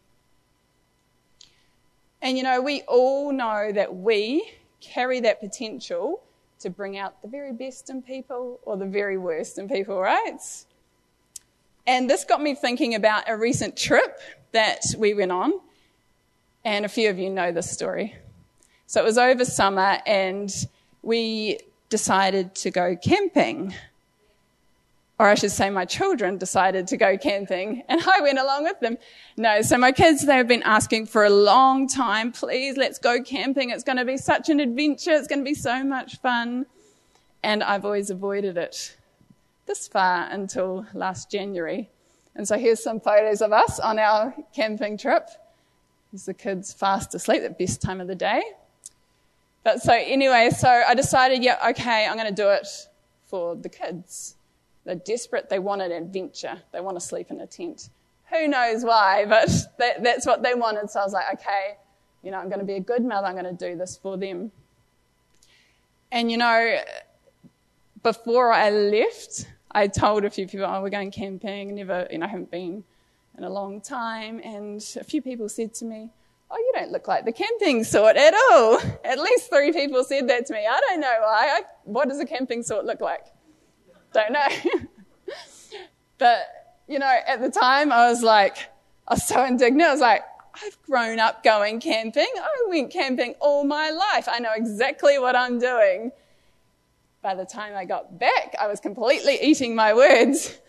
And 2.22 2.36
you 2.36 2.44
know, 2.44 2.62
we 2.62 2.82
all 2.82 3.32
know 3.32 3.72
that 3.72 3.96
we 3.96 4.48
carry 4.80 5.20
that 5.20 5.40
potential 5.40 6.22
to 6.60 6.70
bring 6.70 6.96
out 6.96 7.20
the 7.20 7.28
very 7.28 7.52
best 7.52 7.90
in 7.90 8.00
people 8.00 8.60
or 8.62 8.76
the 8.76 8.86
very 8.86 9.18
worst 9.18 9.58
in 9.58 9.68
people, 9.68 10.00
right? 10.00 10.38
And 11.84 12.08
this 12.08 12.24
got 12.24 12.40
me 12.40 12.54
thinking 12.54 12.94
about 12.94 13.28
a 13.28 13.36
recent 13.36 13.76
trip 13.76 14.20
that 14.52 14.82
we 14.96 15.14
went 15.14 15.32
on. 15.32 15.52
And 16.64 16.84
a 16.84 16.88
few 16.88 17.10
of 17.10 17.18
you 17.18 17.28
know 17.28 17.50
this 17.50 17.68
story. 17.68 18.14
So 18.86 19.00
it 19.00 19.04
was 19.04 19.18
over 19.18 19.44
summer 19.44 19.98
and 20.06 20.54
we 21.02 21.58
decided 21.88 22.54
to 22.56 22.70
go 22.70 22.94
camping. 22.94 23.74
Or 25.22 25.28
I 25.28 25.36
should 25.36 25.52
say 25.52 25.70
my 25.70 25.84
children 25.84 26.36
decided 26.36 26.88
to 26.88 26.96
go 26.96 27.16
camping 27.16 27.84
and 27.88 28.00
I 28.04 28.20
went 28.22 28.40
along 28.40 28.64
with 28.64 28.80
them. 28.80 28.98
No, 29.36 29.62
so 29.62 29.78
my 29.78 29.92
kids, 29.92 30.26
they 30.26 30.34
have 30.34 30.48
been 30.48 30.64
asking 30.64 31.06
for 31.06 31.22
a 31.24 31.30
long 31.30 31.86
time, 31.86 32.32
please 32.32 32.76
let's 32.76 32.98
go 32.98 33.22
camping. 33.22 33.70
It's 33.70 33.84
going 33.84 33.98
to 33.98 34.04
be 34.04 34.16
such 34.16 34.48
an 34.48 34.58
adventure. 34.58 35.12
It's 35.12 35.28
going 35.28 35.38
to 35.38 35.44
be 35.44 35.54
so 35.54 35.84
much 35.84 36.18
fun. 36.18 36.66
And 37.40 37.62
I've 37.62 37.84
always 37.84 38.10
avoided 38.10 38.56
it 38.56 38.96
this 39.66 39.86
far 39.86 40.26
until 40.28 40.86
last 40.92 41.30
January. 41.30 41.88
And 42.34 42.48
so 42.48 42.58
here's 42.58 42.82
some 42.82 42.98
photos 42.98 43.42
of 43.42 43.52
us 43.52 43.78
on 43.78 44.00
our 44.00 44.34
camping 44.52 44.98
trip. 44.98 45.28
Is 46.12 46.26
the 46.26 46.34
kids 46.34 46.72
fast 46.72 47.14
asleep, 47.14 47.42
the 47.42 47.50
best 47.50 47.80
time 47.80 48.00
of 48.00 48.08
the 48.08 48.16
day. 48.16 48.42
But 49.62 49.82
so 49.82 49.92
anyway, 49.92 50.50
so 50.50 50.68
I 50.68 50.96
decided, 50.96 51.44
yeah, 51.44 51.58
okay, 51.68 52.08
I'm 52.08 52.16
going 52.16 52.26
to 52.26 52.34
do 52.34 52.48
it 52.48 52.66
for 53.26 53.54
the 53.54 53.68
kids. 53.68 54.34
They're 54.84 54.94
desperate. 54.96 55.48
They 55.48 55.58
want 55.58 55.82
an 55.82 55.92
adventure. 55.92 56.60
They 56.72 56.80
want 56.80 56.96
to 56.96 57.00
sleep 57.00 57.30
in 57.30 57.40
a 57.40 57.46
tent. 57.46 57.88
Who 58.30 58.48
knows 58.48 58.84
why, 58.84 59.24
but 59.28 59.48
that, 59.78 60.02
that's 60.02 60.26
what 60.26 60.42
they 60.42 60.54
wanted. 60.54 60.90
So 60.90 61.00
I 61.00 61.04
was 61.04 61.12
like, 61.12 61.26
okay, 61.34 61.76
you 62.22 62.30
know, 62.30 62.38
I'm 62.38 62.48
going 62.48 62.60
to 62.60 62.64
be 62.64 62.74
a 62.74 62.80
good 62.80 63.04
mother. 63.04 63.26
I'm 63.26 63.34
going 63.36 63.56
to 63.56 63.70
do 63.70 63.76
this 63.76 63.96
for 63.96 64.16
them. 64.16 64.52
And 66.10 66.30
you 66.30 66.36
know, 66.36 66.78
before 68.02 68.52
I 68.52 68.70
left, 68.70 69.46
I 69.70 69.86
told 69.86 70.24
a 70.24 70.30
few 70.30 70.46
people, 70.46 70.66
oh, 70.66 70.82
we're 70.82 70.90
going 70.90 71.10
camping. 71.10 71.74
Never, 71.74 72.06
you 72.10 72.18
know, 72.18 72.26
I 72.26 72.28
haven't 72.28 72.50
been 72.50 72.84
in 73.38 73.44
a 73.44 73.50
long 73.50 73.80
time. 73.80 74.40
And 74.44 74.84
a 75.00 75.04
few 75.04 75.22
people 75.22 75.48
said 75.48 75.74
to 75.74 75.84
me, 75.84 76.10
Oh, 76.54 76.58
you 76.58 76.72
don't 76.74 76.92
look 76.92 77.08
like 77.08 77.24
the 77.24 77.32
camping 77.32 77.82
sort 77.82 78.16
at 78.16 78.34
all. 78.34 78.78
At 79.06 79.18
least 79.18 79.48
three 79.48 79.72
people 79.72 80.04
said 80.04 80.28
that 80.28 80.44
to 80.46 80.52
me. 80.52 80.66
I 80.66 80.80
don't 80.80 81.00
know 81.00 81.16
why. 81.20 81.48
I, 81.50 81.62
what 81.84 82.10
does 82.10 82.20
a 82.20 82.26
camping 82.26 82.62
sort 82.62 82.84
look 82.84 83.00
like? 83.00 83.24
Don't 84.12 84.32
know. 84.32 84.48
but, 86.18 86.82
you 86.88 86.98
know, 86.98 87.18
at 87.26 87.40
the 87.40 87.50
time 87.50 87.92
I 87.92 88.08
was 88.08 88.22
like, 88.22 88.56
I 89.08 89.14
was 89.14 89.26
so 89.26 89.44
indignant. 89.44 89.88
I 89.88 89.92
was 89.92 90.00
like, 90.00 90.22
I've 90.54 90.80
grown 90.82 91.18
up 91.18 91.42
going 91.42 91.80
camping. 91.80 92.28
I 92.36 92.66
went 92.68 92.92
camping 92.92 93.34
all 93.40 93.64
my 93.64 93.90
life. 93.90 94.28
I 94.30 94.38
know 94.38 94.52
exactly 94.54 95.18
what 95.18 95.34
I'm 95.34 95.58
doing. 95.58 96.12
By 97.22 97.34
the 97.34 97.44
time 97.44 97.74
I 97.74 97.84
got 97.84 98.18
back, 98.18 98.54
I 98.60 98.66
was 98.66 98.80
completely 98.80 99.38
eating 99.40 99.74
my 99.74 99.94
words. 99.94 100.58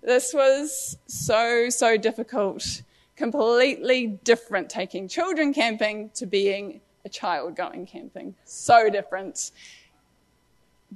This 0.00 0.32
was 0.32 0.96
so, 1.08 1.70
so 1.70 1.96
difficult. 1.96 2.82
Completely 3.16 4.06
different 4.22 4.70
taking 4.70 5.08
children 5.08 5.52
camping 5.52 6.10
to 6.14 6.24
being 6.24 6.80
a 7.04 7.08
child 7.08 7.56
going 7.56 7.84
camping. 7.84 8.36
So 8.44 8.88
different. 8.90 9.50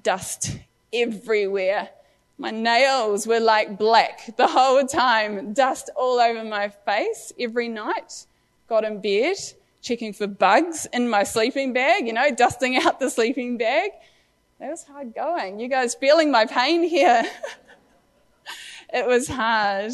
Dust 0.00 0.58
everywhere. 0.92 1.90
My 2.38 2.50
nails 2.50 3.26
were 3.26 3.40
like 3.40 3.78
black 3.78 4.36
the 4.36 4.48
whole 4.48 4.86
time. 4.86 5.52
Dust 5.52 5.90
all 5.96 6.18
over 6.18 6.44
my 6.44 6.68
face 6.68 7.32
every 7.38 7.68
night. 7.68 8.26
Got 8.68 8.84
in 8.84 9.00
bed, 9.00 9.36
checking 9.80 10.12
for 10.12 10.26
bugs 10.26 10.86
in 10.92 11.08
my 11.08 11.22
sleeping 11.22 11.72
bag, 11.72 12.06
you 12.06 12.12
know, 12.12 12.34
dusting 12.34 12.76
out 12.76 12.98
the 13.00 13.10
sleeping 13.10 13.58
bag. 13.58 13.90
That 14.58 14.70
was 14.70 14.84
hard 14.84 15.14
going. 15.14 15.60
You 15.60 15.68
guys 15.68 15.94
feeling 15.94 16.30
my 16.30 16.46
pain 16.46 16.82
here? 16.82 17.24
It 18.92 19.06
was 19.06 19.26
hard. 19.26 19.92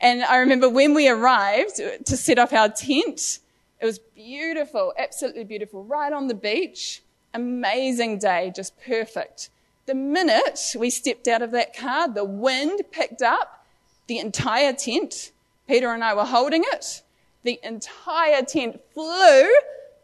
And 0.00 0.22
I 0.22 0.36
remember 0.36 0.68
when 0.68 0.94
we 0.94 1.08
arrived 1.08 1.80
to 2.04 2.16
set 2.16 2.38
up 2.38 2.52
our 2.52 2.68
tent, 2.68 3.40
it 3.80 3.84
was 3.84 3.98
beautiful, 3.98 4.92
absolutely 4.96 5.44
beautiful, 5.44 5.82
right 5.84 6.12
on 6.12 6.28
the 6.28 6.34
beach. 6.34 7.02
Amazing 7.34 8.18
day, 8.18 8.52
just 8.54 8.80
perfect. 8.80 9.50
The 9.88 9.94
minute 9.94 10.76
we 10.78 10.90
stepped 10.90 11.28
out 11.28 11.40
of 11.40 11.50
that 11.52 11.74
car, 11.74 12.12
the 12.12 12.22
wind 12.22 12.82
picked 12.92 13.22
up 13.22 13.64
the 14.06 14.18
entire 14.18 14.74
tent. 14.74 15.32
Peter 15.66 15.88
and 15.88 16.04
I 16.04 16.12
were 16.12 16.26
holding 16.26 16.62
it. 16.66 17.00
The 17.42 17.58
entire 17.62 18.42
tent 18.42 18.82
flew 18.92 19.50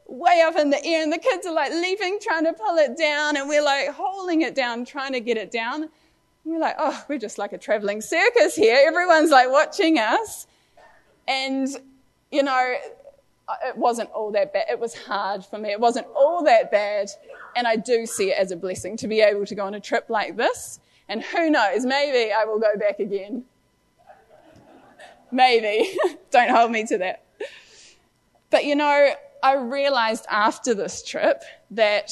way 0.07 0.43
up 0.43 0.57
in 0.57 0.71
the 0.71 0.83
air 0.83 1.03
and 1.03 1.13
the 1.13 1.19
kids 1.19 1.47
are 1.47 1.53
like 1.53 1.71
leaping, 1.71 2.19
trying 2.19 2.45
to 2.45 2.55
pull 2.55 2.79
it 2.79 2.97
down 2.97 3.37
and 3.37 3.47
we're 3.47 3.63
like 3.63 3.91
holding 3.91 4.41
it 4.41 4.55
down, 4.55 4.87
trying 4.87 5.13
to 5.13 5.21
get 5.21 5.37
it 5.37 5.51
down. 5.51 5.91
We're 6.47 6.61
like, 6.61 6.77
oh, 6.79 7.05
we're 7.07 7.19
just 7.19 7.37
like 7.37 7.53
a 7.53 7.59
traveling 7.59 8.01
circus 8.01 8.57
here. 8.57 8.83
Everyone's 8.87 9.31
like 9.31 9.51
watching 9.51 9.99
us. 9.99 10.47
And, 11.29 11.69
you 12.33 12.43
know, 12.43 12.77
it 13.67 13.77
wasn't 13.77 14.11
all 14.13 14.31
that 14.33 14.51
bad. 14.55 14.65
It 14.71 14.81
was 14.81 14.95
hard 14.95 15.45
for 15.45 15.59
me. 15.59 15.73
It 15.73 15.81
wasn't 15.81 16.07
all 16.17 16.43
that 16.45 16.71
bad. 16.71 17.11
And 17.57 17.67
I 17.67 17.77
do 17.77 18.07
see 18.07 18.31
it 18.31 18.39
as 18.39 18.51
a 18.51 18.57
blessing 18.57 18.97
to 18.99 19.09
be 19.09 19.21
able 19.21 19.47
to 19.47 19.55
go 19.55 19.65
on 19.65 19.75
a 19.75 19.81
trip 19.81 20.07
like 20.09 20.37
this 20.37 20.81
And 21.09 21.23
who 21.23 21.51
knows, 21.51 21.85
maybe 21.85 22.33
I 22.33 22.45
will 22.45 22.59
go 22.59 22.77
back 22.79 22.99
again. 22.99 23.45
Maybe. 25.31 25.97
Don't 26.31 26.51
hold 26.51 26.71
me 26.71 26.87
to 26.87 26.99
that. 26.99 27.25
But 28.51 28.65
you 28.65 28.77
know, 28.77 29.15
I 29.43 29.55
realized 29.57 30.27
after 30.31 30.75
this 30.75 31.03
trip 31.03 31.43
that 31.73 32.11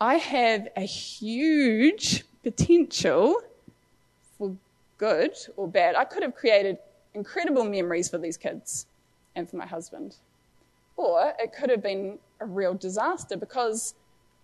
I 0.00 0.16
have 0.16 0.68
a 0.76 0.82
huge 0.82 2.24
potential 2.42 3.40
for 4.38 4.56
good 4.98 5.32
or 5.56 5.66
bad. 5.66 5.94
I 5.96 6.04
could 6.04 6.22
have 6.22 6.34
created 6.34 6.78
incredible 7.14 7.64
memories 7.64 8.08
for 8.08 8.18
these 8.18 8.36
kids 8.36 8.86
and 9.34 9.48
for 9.48 9.56
my 9.56 9.66
husband. 9.66 10.16
Or 10.96 11.32
it 11.38 11.52
could 11.52 11.70
have 11.70 11.82
been 11.82 12.18
a 12.44 12.46
real 12.46 12.74
disaster 12.74 13.36
because 13.36 13.94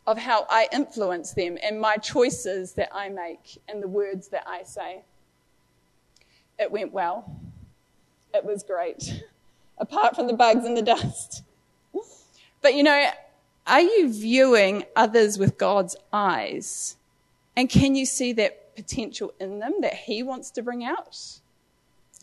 of 0.07 0.19
how 0.19 0.47
I 0.49 0.69
influence 0.73 1.33
them 1.35 1.59
and 1.63 1.81
my 1.81 1.97
choices 1.97 2.73
that 2.73 2.89
I 2.95 3.11
make 3.11 3.61
and 3.69 3.83
the 3.83 3.89
words 3.89 4.29
that 4.29 4.45
I 4.47 4.63
say. 4.63 5.03
It 6.59 6.73
went 6.73 6.93
well. 6.93 7.39
It 8.35 8.45
was 8.45 8.63
great, 8.63 9.25
apart 9.79 10.17
from 10.17 10.27
the 10.27 10.33
bugs 10.33 10.65
and 10.65 10.77
the 10.77 10.83
dust. 10.83 11.43
But 12.63 12.75
you 12.75 12.83
know, 12.83 13.09
are 13.67 13.81
you 13.81 14.13
viewing 14.13 14.85
others 14.95 15.39
with 15.39 15.57
God's 15.57 15.97
eyes? 16.13 16.99
And 17.57 17.71
can 17.71 17.95
you 17.95 18.05
see 18.05 18.35
that 18.35 18.77
potential 18.77 19.33
in 19.41 19.61
them 19.61 19.81
that 19.81 19.95
He 19.95 20.23
wants 20.23 20.51
to 20.51 20.63
bring 20.63 20.85
out? 20.85 21.41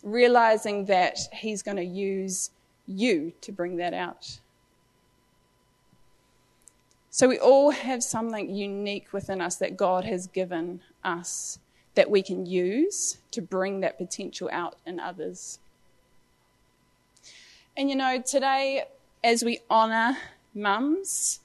Realizing 0.03 0.85
that 0.85 1.17
He's 1.33 1.63
going 1.63 1.77
to 1.77 1.83
use 1.83 2.51
you 2.85 3.33
to 3.41 3.51
bring 3.51 3.77
that 3.77 3.95
out. 3.95 4.37
So 7.17 7.27
we 7.27 7.39
all 7.39 7.71
have 7.71 8.03
something 8.03 8.53
unique 8.53 9.11
within 9.11 9.41
us 9.41 9.55
that 9.55 9.75
God 9.75 10.05
has 10.05 10.27
given 10.27 10.81
us 11.03 11.57
that 11.95 12.11
we 12.11 12.21
can 12.21 12.45
use 12.45 13.17
to 13.31 13.41
bring 13.41 13.79
that 13.79 13.97
potential 13.97 14.47
out 14.51 14.75
in 14.85 14.99
others. 14.99 15.57
And 17.75 17.89
you 17.89 17.95
know, 17.95 18.21
today, 18.21 18.83
as 19.23 19.43
we 19.43 19.61
honour 19.67 20.15
mums, 20.53 21.39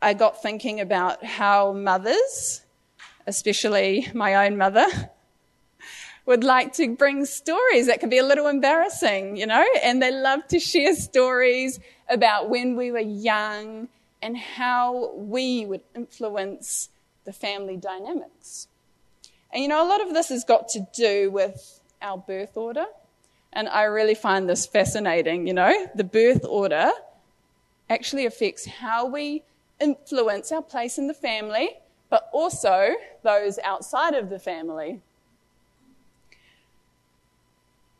I 0.00 0.14
got 0.14 0.40
thinking 0.40 0.78
about 0.78 1.24
how 1.24 1.72
mothers, 1.72 2.62
especially 3.26 4.06
my 4.14 4.46
own 4.46 4.56
mother, 4.56 4.86
would 6.24 6.44
like 6.44 6.72
to 6.74 6.94
bring 6.94 7.24
stories 7.24 7.88
that 7.88 7.98
could 7.98 8.10
be 8.10 8.18
a 8.18 8.24
little 8.24 8.46
embarrassing, 8.46 9.36
you 9.36 9.46
know, 9.46 9.66
and 9.82 10.00
they 10.00 10.12
love 10.12 10.46
to 10.50 10.60
share 10.60 10.94
stories 10.94 11.80
about 12.08 12.48
when 12.48 12.76
we 12.76 12.92
were 12.92 13.00
young 13.00 13.88
and 14.22 14.38
how 14.38 15.12
we 15.14 15.66
would 15.66 15.82
influence 15.94 16.88
the 17.24 17.32
family 17.32 17.76
dynamics. 17.76 18.68
And 19.52 19.62
you 19.62 19.68
know, 19.68 19.84
a 19.84 19.88
lot 19.88 20.00
of 20.00 20.14
this 20.14 20.28
has 20.30 20.44
got 20.44 20.68
to 20.70 20.86
do 20.94 21.30
with 21.30 21.80
our 22.00 22.16
birth 22.16 22.56
order. 22.56 22.86
And 23.52 23.68
I 23.68 23.82
really 23.82 24.14
find 24.14 24.48
this 24.48 24.64
fascinating, 24.64 25.46
you 25.46 25.52
know, 25.52 25.88
the 25.94 26.04
birth 26.04 26.44
order 26.48 26.90
actually 27.90 28.24
affects 28.24 28.64
how 28.64 29.06
we 29.06 29.42
influence 29.78 30.50
our 30.52 30.62
place 30.62 30.96
in 30.96 31.06
the 31.06 31.14
family, 31.14 31.70
but 32.08 32.30
also 32.32 32.94
those 33.22 33.58
outside 33.62 34.14
of 34.14 34.30
the 34.30 34.38
family. 34.38 35.00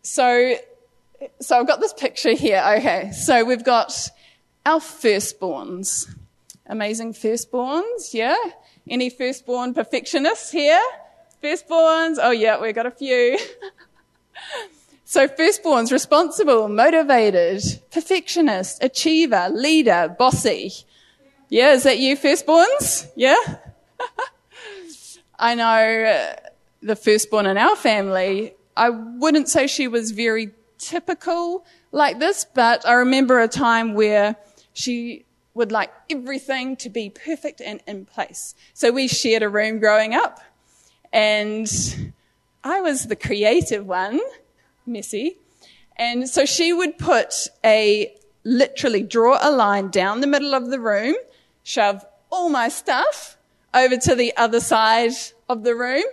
So, 0.00 0.56
so 1.40 1.60
I've 1.60 1.66
got 1.66 1.80
this 1.80 1.92
picture 1.92 2.32
here. 2.32 2.62
Okay, 2.78 3.12
so 3.12 3.44
we've 3.44 3.64
got 3.64 4.08
our 4.64 4.78
firstborns. 4.78 6.08
Amazing 6.66 7.14
firstborns, 7.14 8.14
yeah? 8.14 8.36
Any 8.88 9.10
firstborn 9.10 9.74
perfectionists 9.74 10.50
here? 10.50 10.80
Firstborns? 11.42 12.18
Oh, 12.20 12.30
yeah, 12.30 12.60
we've 12.60 12.74
got 12.74 12.86
a 12.86 12.90
few. 12.90 13.38
so, 15.04 15.26
firstborns, 15.28 15.90
responsible, 15.90 16.68
motivated, 16.68 17.62
perfectionist, 17.90 18.82
achiever, 18.82 19.48
leader, 19.50 20.14
bossy. 20.18 20.72
Yeah, 21.48 21.72
is 21.72 21.82
that 21.82 21.98
you, 21.98 22.16
firstborns? 22.16 23.10
Yeah? 23.16 23.36
I 25.38 25.54
know 25.56 26.04
uh, 26.04 26.36
the 26.82 26.96
firstborn 26.96 27.46
in 27.46 27.58
our 27.58 27.74
family, 27.76 28.54
I 28.76 28.90
wouldn't 28.90 29.48
say 29.48 29.66
she 29.66 29.88
was 29.88 30.12
very 30.12 30.50
typical 30.78 31.64
like 31.90 32.18
this, 32.18 32.46
but 32.54 32.86
I 32.86 32.94
remember 32.94 33.40
a 33.40 33.48
time 33.48 33.94
where 33.94 34.36
she 34.72 35.24
would 35.54 35.70
like 35.70 35.92
everything 36.08 36.76
to 36.76 36.88
be 36.88 37.10
perfect 37.10 37.60
and 37.60 37.80
in 37.86 38.06
place. 38.06 38.54
So 38.72 38.90
we 38.90 39.06
shared 39.08 39.42
a 39.42 39.48
room 39.48 39.78
growing 39.78 40.14
up, 40.14 40.40
and 41.12 41.70
I 42.64 42.80
was 42.80 43.06
the 43.06 43.16
creative 43.16 43.86
one, 43.86 44.20
messy. 44.86 45.36
And 45.96 46.28
so 46.28 46.46
she 46.46 46.72
would 46.72 46.96
put 46.98 47.48
a 47.64 48.14
literally 48.44 49.02
draw 49.02 49.38
a 49.40 49.50
line 49.50 49.88
down 49.88 50.20
the 50.20 50.26
middle 50.26 50.54
of 50.54 50.70
the 50.70 50.80
room, 50.80 51.14
shove 51.62 52.04
all 52.30 52.48
my 52.48 52.68
stuff 52.68 53.36
over 53.74 53.96
to 53.96 54.14
the 54.14 54.34
other 54.36 54.60
side 54.60 55.12
of 55.48 55.64
the 55.64 55.74
room. 55.74 56.04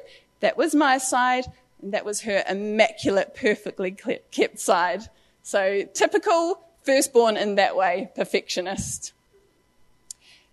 That 0.41 0.57
was 0.57 0.75
my 0.75 0.97
side, 0.97 1.45
and 1.81 1.93
that 1.93 2.05
was 2.05 2.21
her 2.21 2.43
immaculate, 2.47 3.35
perfectly 3.35 3.95
kept 4.31 4.59
side. 4.59 5.03
So 5.43 5.83
typical 5.93 6.61
firstborn 6.89 7.37
in 7.37 7.53
that 7.53 7.75
way, 7.75 8.09
perfectionist. 8.15 9.13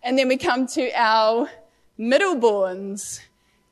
And 0.03 0.19
then 0.19 0.29
we 0.29 0.37
come 0.37 0.67
to 0.69 0.91
our 0.95 1.49
middleborns, 1.99 3.21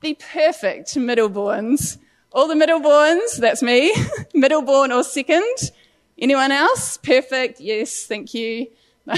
the 0.00 0.14
perfect 0.14 0.94
middleborns. 0.94 1.98
All 2.32 2.48
the 2.48 2.54
middleborns, 2.54 3.36
that's 3.36 3.62
me, 3.62 3.94
middleborn 4.34 4.96
or 4.96 5.04
second. 5.04 5.72
Anyone 6.18 6.52
else? 6.52 6.96
Perfect. 6.96 7.60
Yes, 7.60 8.06
thank 8.06 8.32
you. 8.32 8.68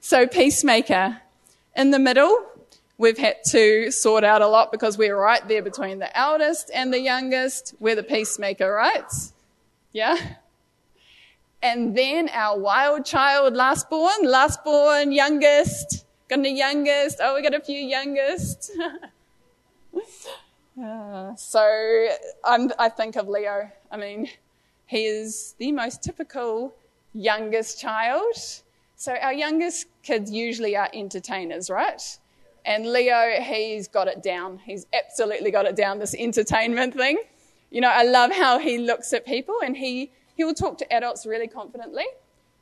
so 0.00 0.26
peacemaker. 0.26 1.22
In 1.74 1.90
the 1.90 1.98
middle, 1.98 2.44
we've 2.98 3.16
had 3.16 3.36
to 3.46 3.90
sort 3.90 4.24
out 4.24 4.42
a 4.42 4.46
lot 4.46 4.72
because 4.72 4.98
we're 4.98 5.16
right 5.16 5.46
there 5.48 5.62
between 5.62 6.00
the 6.00 6.14
eldest 6.14 6.70
and 6.74 6.92
the 6.92 7.00
youngest. 7.00 7.74
We're 7.80 7.96
the 7.96 8.02
peacemaker, 8.02 8.70
right? 8.70 9.10
Yeah? 9.92 10.18
And 11.62 11.96
then 11.96 12.28
our 12.30 12.58
wild 12.58 13.04
child, 13.04 13.54
last 13.54 13.88
born, 13.88 14.24
last 14.24 14.64
born, 14.64 15.12
youngest, 15.12 16.04
got 16.28 16.42
the 16.42 16.50
youngest? 16.50 17.18
Oh, 17.22 17.36
we 17.36 17.42
got 17.42 17.54
a 17.54 17.60
few 17.60 17.78
youngest. 17.78 18.72
uh, 20.82 21.36
so 21.36 22.08
I'm, 22.44 22.72
I 22.80 22.88
think 22.88 23.14
of 23.14 23.28
Leo. 23.28 23.70
I 23.92 23.96
mean, 23.96 24.28
he 24.86 25.04
is 25.04 25.54
the 25.58 25.70
most 25.70 26.02
typical 26.02 26.74
youngest 27.14 27.80
child. 27.80 28.34
So 28.96 29.14
our 29.14 29.32
youngest 29.32 29.86
kids 30.02 30.32
usually 30.32 30.76
are 30.76 30.90
entertainers, 30.92 31.70
right? 31.70 32.02
And 32.64 32.86
Leo, 32.86 33.40
he's 33.40 33.86
got 33.86 34.08
it 34.08 34.22
down. 34.22 34.58
He's 34.58 34.86
absolutely 34.92 35.52
got 35.52 35.66
it 35.66 35.76
down, 35.76 36.00
this 36.00 36.14
entertainment 36.14 36.94
thing. 36.94 37.18
You 37.70 37.80
know, 37.80 37.90
I 37.90 38.02
love 38.02 38.32
how 38.32 38.58
he 38.58 38.78
looks 38.78 39.12
at 39.12 39.24
people 39.24 39.56
and 39.64 39.76
he 39.76 40.10
he 40.42 40.44
will 40.44 40.54
talk 40.54 40.76
to 40.76 40.92
adults 40.92 41.24
really 41.24 41.46
confidently. 41.46 42.04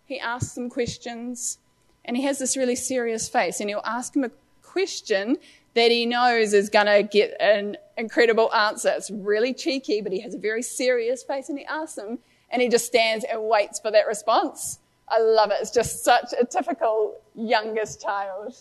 He 0.05 0.21
asks 0.21 0.53
them 0.53 0.69
questions, 0.69 1.57
and 2.05 2.14
he 2.14 2.25
has 2.25 2.38
this 2.38 2.55
really 2.55 2.77
serious 2.77 3.27
face, 3.27 3.59
and 3.59 3.71
he'll 3.71 3.81
ask 3.87 4.12
them 4.12 4.23
a 4.23 4.31
question 4.61 5.38
that 5.73 5.90
he 5.90 6.05
knows 6.05 6.53
is 6.53 6.69
going 6.69 6.85
to 6.85 7.03
get 7.03 7.35
an 7.40 7.79
incredible 7.97 8.53
answer. 8.53 8.93
It's 8.95 9.11
really 9.11 9.55
cheeky, 9.55 10.03
but 10.03 10.12
he 10.12 10.21
has 10.21 10.35
a 10.35 10.38
very 10.38 10.62
serious 10.62 11.23
face, 11.23 11.49
and 11.49 11.59
he 11.59 11.64
asks 11.64 11.95
them, 11.95 12.19
and 12.51 12.61
he 12.61 12.69
just 12.69 12.85
stands 12.85 13.25
and 13.25 13.45
waits 13.45 13.81
for 13.81 13.90
that 13.93 14.07
response. 14.07 14.79
I 15.09 15.19
love 15.19 15.51
it. 15.51 15.57
It's 15.62 15.71
just 15.71 16.05
such 16.05 16.35
a 16.38 16.45
typical 16.45 17.19
youngest 17.35 18.03
child. 18.03 18.57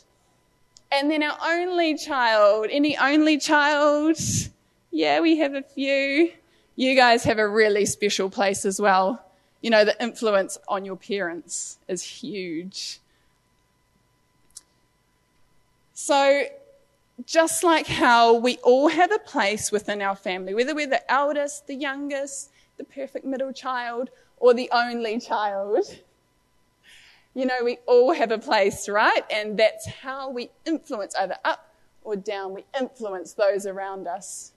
And 0.94 1.12
then 1.12 1.24
our 1.24 1.36
only 1.42 1.98
child, 1.98 2.68
any 2.72 2.98
only 2.98 3.38
child? 3.38 4.18
Yeah, 4.92 5.20
we 5.20 5.36
have 5.40 5.56
a 5.56 5.62
few 5.62 6.32
you 6.80 6.96
guys 6.96 7.26
have 7.26 7.40
a 7.40 7.48
really 7.48 7.86
special 7.86 8.30
place 8.30 8.64
as 8.64 8.80
well. 8.80 9.22
You 9.60 9.70
know, 9.70 9.84
the 9.84 10.02
influence 10.02 10.58
on 10.70 10.86
your 10.86 10.96
parents 10.96 11.78
is 11.90 12.02
huge. 12.02 13.02
So, 15.94 16.44
just 17.26 17.66
like 17.66 17.86
how 17.86 18.34
we 18.34 18.60
all 18.64 18.88
have 18.88 19.12
a 19.12 19.20
place 19.20 19.74
within 19.74 20.02
our 20.02 20.16
family, 20.16 20.54
whether 20.54 20.74
we're 20.74 20.88
the 20.88 21.12
eldest, 21.12 21.68
the 21.68 21.76
youngest, 21.76 22.50
the 22.78 22.86
perfect 22.86 23.26
middle 23.26 23.52
child, 23.52 24.10
or 24.38 24.54
the 24.54 24.70
only 24.72 25.20
child, 25.20 25.86
you 27.34 27.46
know, 27.46 27.62
we 27.62 27.80
all 27.88 28.14
have 28.14 28.32
a 28.32 28.40
place, 28.40 28.88
right? 28.88 29.26
And 29.30 29.60
that's 29.60 29.86
how 29.86 30.30
we 30.30 30.50
influence 30.66 31.14
either 31.16 31.36
up 31.44 31.74
or 32.04 32.16
down. 32.16 32.54
We 32.54 32.64
influence 32.80 33.34
those 33.34 33.66
around 33.66 34.08
us. 34.08 34.54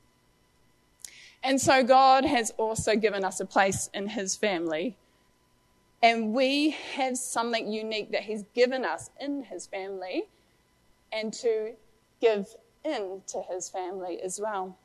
And 1.42 1.60
so 1.60 1.82
God 1.82 2.24
has 2.24 2.52
also 2.56 2.94
given 2.94 3.24
us 3.24 3.40
a 3.40 3.46
place 3.46 3.90
in 3.92 4.08
His 4.08 4.36
family. 4.36 4.96
And 6.02 6.34
we 6.34 6.70
have 6.94 7.16
something 7.16 7.70
unique 7.72 8.12
that 8.12 8.22
He's 8.22 8.44
given 8.54 8.84
us 8.84 9.10
in 9.20 9.44
His 9.44 9.66
family 9.66 10.24
and 11.12 11.32
to 11.34 11.72
give 12.20 12.56
in 12.84 13.22
to 13.26 13.42
his 13.42 13.68
family 13.68 14.20
as 14.22 14.40
well. 14.40 14.76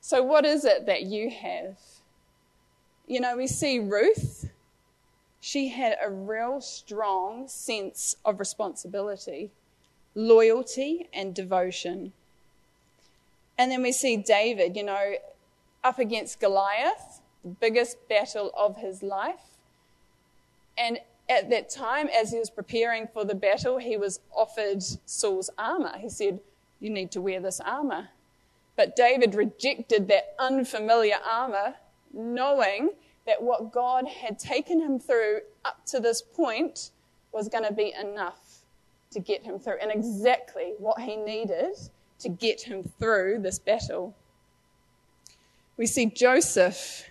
So, 0.00 0.22
what 0.22 0.44
is 0.44 0.64
it 0.64 0.86
that 0.86 1.02
you 1.02 1.30
have? 1.30 1.78
You 3.06 3.20
know, 3.20 3.36
we 3.36 3.46
see 3.46 3.78
Ruth, 3.78 4.50
she 5.40 5.68
had 5.68 5.96
a 6.02 6.10
real 6.10 6.60
strong 6.60 7.48
sense 7.48 8.16
of 8.24 8.40
responsibility, 8.40 9.50
loyalty, 10.14 11.08
and 11.12 11.34
devotion. 11.34 12.12
And 13.58 13.70
then 13.70 13.82
we 13.82 13.92
see 13.92 14.16
David, 14.16 14.76
you 14.76 14.82
know, 14.82 15.14
up 15.82 15.98
against 15.98 16.40
Goliath, 16.40 17.20
the 17.42 17.50
biggest 17.50 18.08
battle 18.08 18.50
of 18.56 18.76
his 18.76 19.02
life. 19.02 19.58
And 20.76 20.98
at 21.28 21.50
that 21.50 21.70
time, 21.70 22.08
as 22.08 22.30
he 22.32 22.38
was 22.38 22.50
preparing 22.50 23.08
for 23.12 23.24
the 23.24 23.34
battle, 23.34 23.78
he 23.78 23.96
was 23.96 24.20
offered 24.34 24.82
Saul's 24.82 25.50
armor. 25.58 25.96
He 25.98 26.08
said, 26.08 26.40
You 26.80 26.90
need 26.90 27.10
to 27.12 27.20
wear 27.20 27.40
this 27.40 27.60
armor. 27.60 28.08
But 28.76 28.94
David 28.94 29.34
rejected 29.34 30.08
that 30.08 30.34
unfamiliar 30.38 31.16
armor, 31.24 31.74
knowing 32.12 32.90
that 33.26 33.42
what 33.42 33.72
God 33.72 34.06
had 34.06 34.38
taken 34.38 34.80
him 34.80 35.00
through 35.00 35.40
up 35.64 35.84
to 35.86 35.98
this 35.98 36.20
point 36.20 36.90
was 37.32 37.48
going 37.48 37.64
to 37.64 37.72
be 37.72 37.94
enough 37.98 38.60
to 39.12 39.20
get 39.20 39.42
him 39.42 39.58
through, 39.58 39.78
and 39.80 39.90
exactly 39.90 40.74
what 40.78 41.00
he 41.00 41.16
needed 41.16 41.74
to 42.20 42.28
get 42.28 42.62
him 42.62 42.90
through 42.98 43.40
this 43.40 43.58
battle. 43.58 44.14
We 45.76 45.86
see 45.86 46.06
Joseph, 46.06 47.04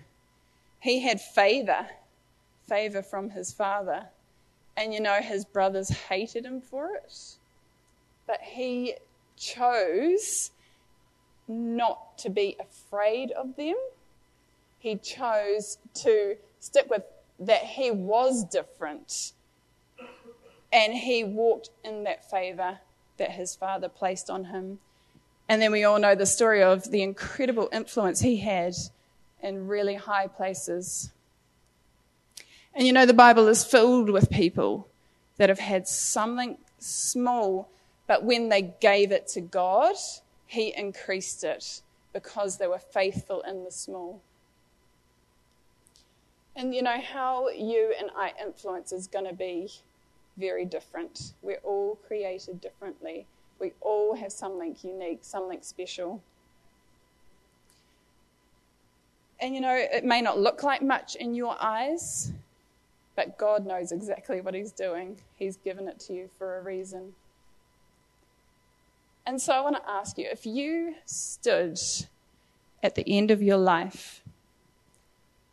he 0.80 1.02
had 1.02 1.22
favor 1.22 1.88
favor 2.68 3.02
from 3.02 3.30
his 3.30 3.54
father. 3.54 4.08
And 4.78 4.94
you 4.94 5.00
know, 5.00 5.22
his 5.22 5.46
brothers 5.46 5.90
hated 5.90 6.46
him 6.46 6.62
for 6.62 6.90
it. 6.96 7.38
But 8.28 8.42
he 8.42 8.96
chose 9.38 10.52
not 11.48 12.18
to 12.20 12.30
be 12.30 12.58
afraid 12.60 13.32
of 13.32 13.56
them. 13.56 13.76
He 14.80 14.98
chose 14.98 15.78
to 15.96 16.36
stick 16.60 16.90
with 16.90 17.04
that 17.40 17.64
he 17.64 17.92
was 17.92 18.44
different. 18.44 19.34
And 20.74 20.94
he 20.94 21.24
walked 21.24 21.70
in 21.84 22.04
that 22.04 22.30
favor 22.30 22.80
that 23.18 23.32
his 23.32 23.56
father 23.56 23.88
placed 23.88 24.30
on 24.30 24.46
him. 24.46 24.80
And 25.48 25.62
then 25.62 25.72
we 25.72 25.84
all 25.84 26.00
know 26.00 26.16
the 26.16 26.26
story 26.26 26.64
of 26.64 26.90
the 26.92 27.04
incredible 27.04 27.70
influence 27.72 28.22
he 28.22 28.38
had 28.38 28.74
in 29.42 29.68
really 29.68 29.96
high 29.96 30.28
places. 30.28 31.12
And 32.74 32.88
you 32.88 32.94
know, 32.94 33.06
the 33.06 33.14
Bible 33.14 33.48
is 33.48 33.64
filled 33.64 34.10
with 34.10 34.30
people 34.30 34.88
that 35.38 35.50
have 35.50 35.60
had 35.60 35.88
something 35.88 36.58
small, 36.80 37.70
but 38.08 38.24
when 38.24 38.50
they 38.50 38.74
gave 38.80 39.12
it 39.12 39.28
to 39.30 39.42
God, 39.42 39.96
He 40.48 40.74
increased 40.76 41.44
it 41.44 41.82
because 42.12 42.58
they 42.58 42.68
were 42.68 42.80
faithful 42.80 43.42
in 43.42 43.64
the 43.64 43.72
small. 43.72 44.22
And 46.56 46.74
you 46.74 46.82
know, 46.82 47.00
how 47.00 47.50
you 47.50 47.94
and 48.00 48.10
I 48.16 48.34
influence 48.42 48.92
is 48.92 49.08
going 49.08 49.26
to 49.26 49.34
be 49.34 49.70
very 50.38 50.66
different. 50.66 51.34
We're 51.42 51.62
all 51.64 52.00
created 52.08 52.62
differently. 52.62 53.26
We 53.60 53.74
all 53.82 54.16
have 54.16 54.32
something 54.32 54.76
unique, 54.82 55.20
something 55.22 55.60
special. 55.62 56.22
And 59.40 59.54
you 59.54 59.62
know, 59.62 59.76
it 59.76 60.04
may 60.04 60.22
not 60.22 60.40
look 60.40 60.64
like 60.64 60.82
much 60.82 61.16
in 61.16 61.36
your 61.36 61.56
eyes, 61.62 62.32
but 63.16 63.38
God 63.38 63.66
knows 63.66 63.92
exactly 63.92 64.42
what 64.42 64.54
He's 64.54 64.72
doing. 64.72 65.18
He's 65.38 65.58
given 65.58 65.88
it 65.88 66.00
to 66.02 66.14
you 66.14 66.30
for 66.38 66.58
a 66.58 66.62
reason. 66.62 67.14
And 69.26 69.42
so 69.42 69.54
I 69.54 69.62
want 69.62 69.76
to 69.78 69.90
ask 69.90 70.18
you 70.18 70.28
if 70.32 70.46
you 70.46 70.96
stood 71.06 71.80
at 72.84 72.96
the 72.96 73.04
end 73.08 73.32
of 73.32 73.42
your 73.42 73.58
life 73.58 74.22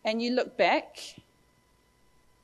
and 0.04 0.20
you 0.20 0.32
look 0.32 0.58
back, 0.58 0.98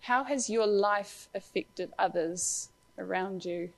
how 0.02 0.24
has 0.24 0.48
your 0.48 0.66
life 0.66 1.28
affected 1.34 1.92
others 1.98 2.70
around 2.96 3.44
you? 3.44 3.70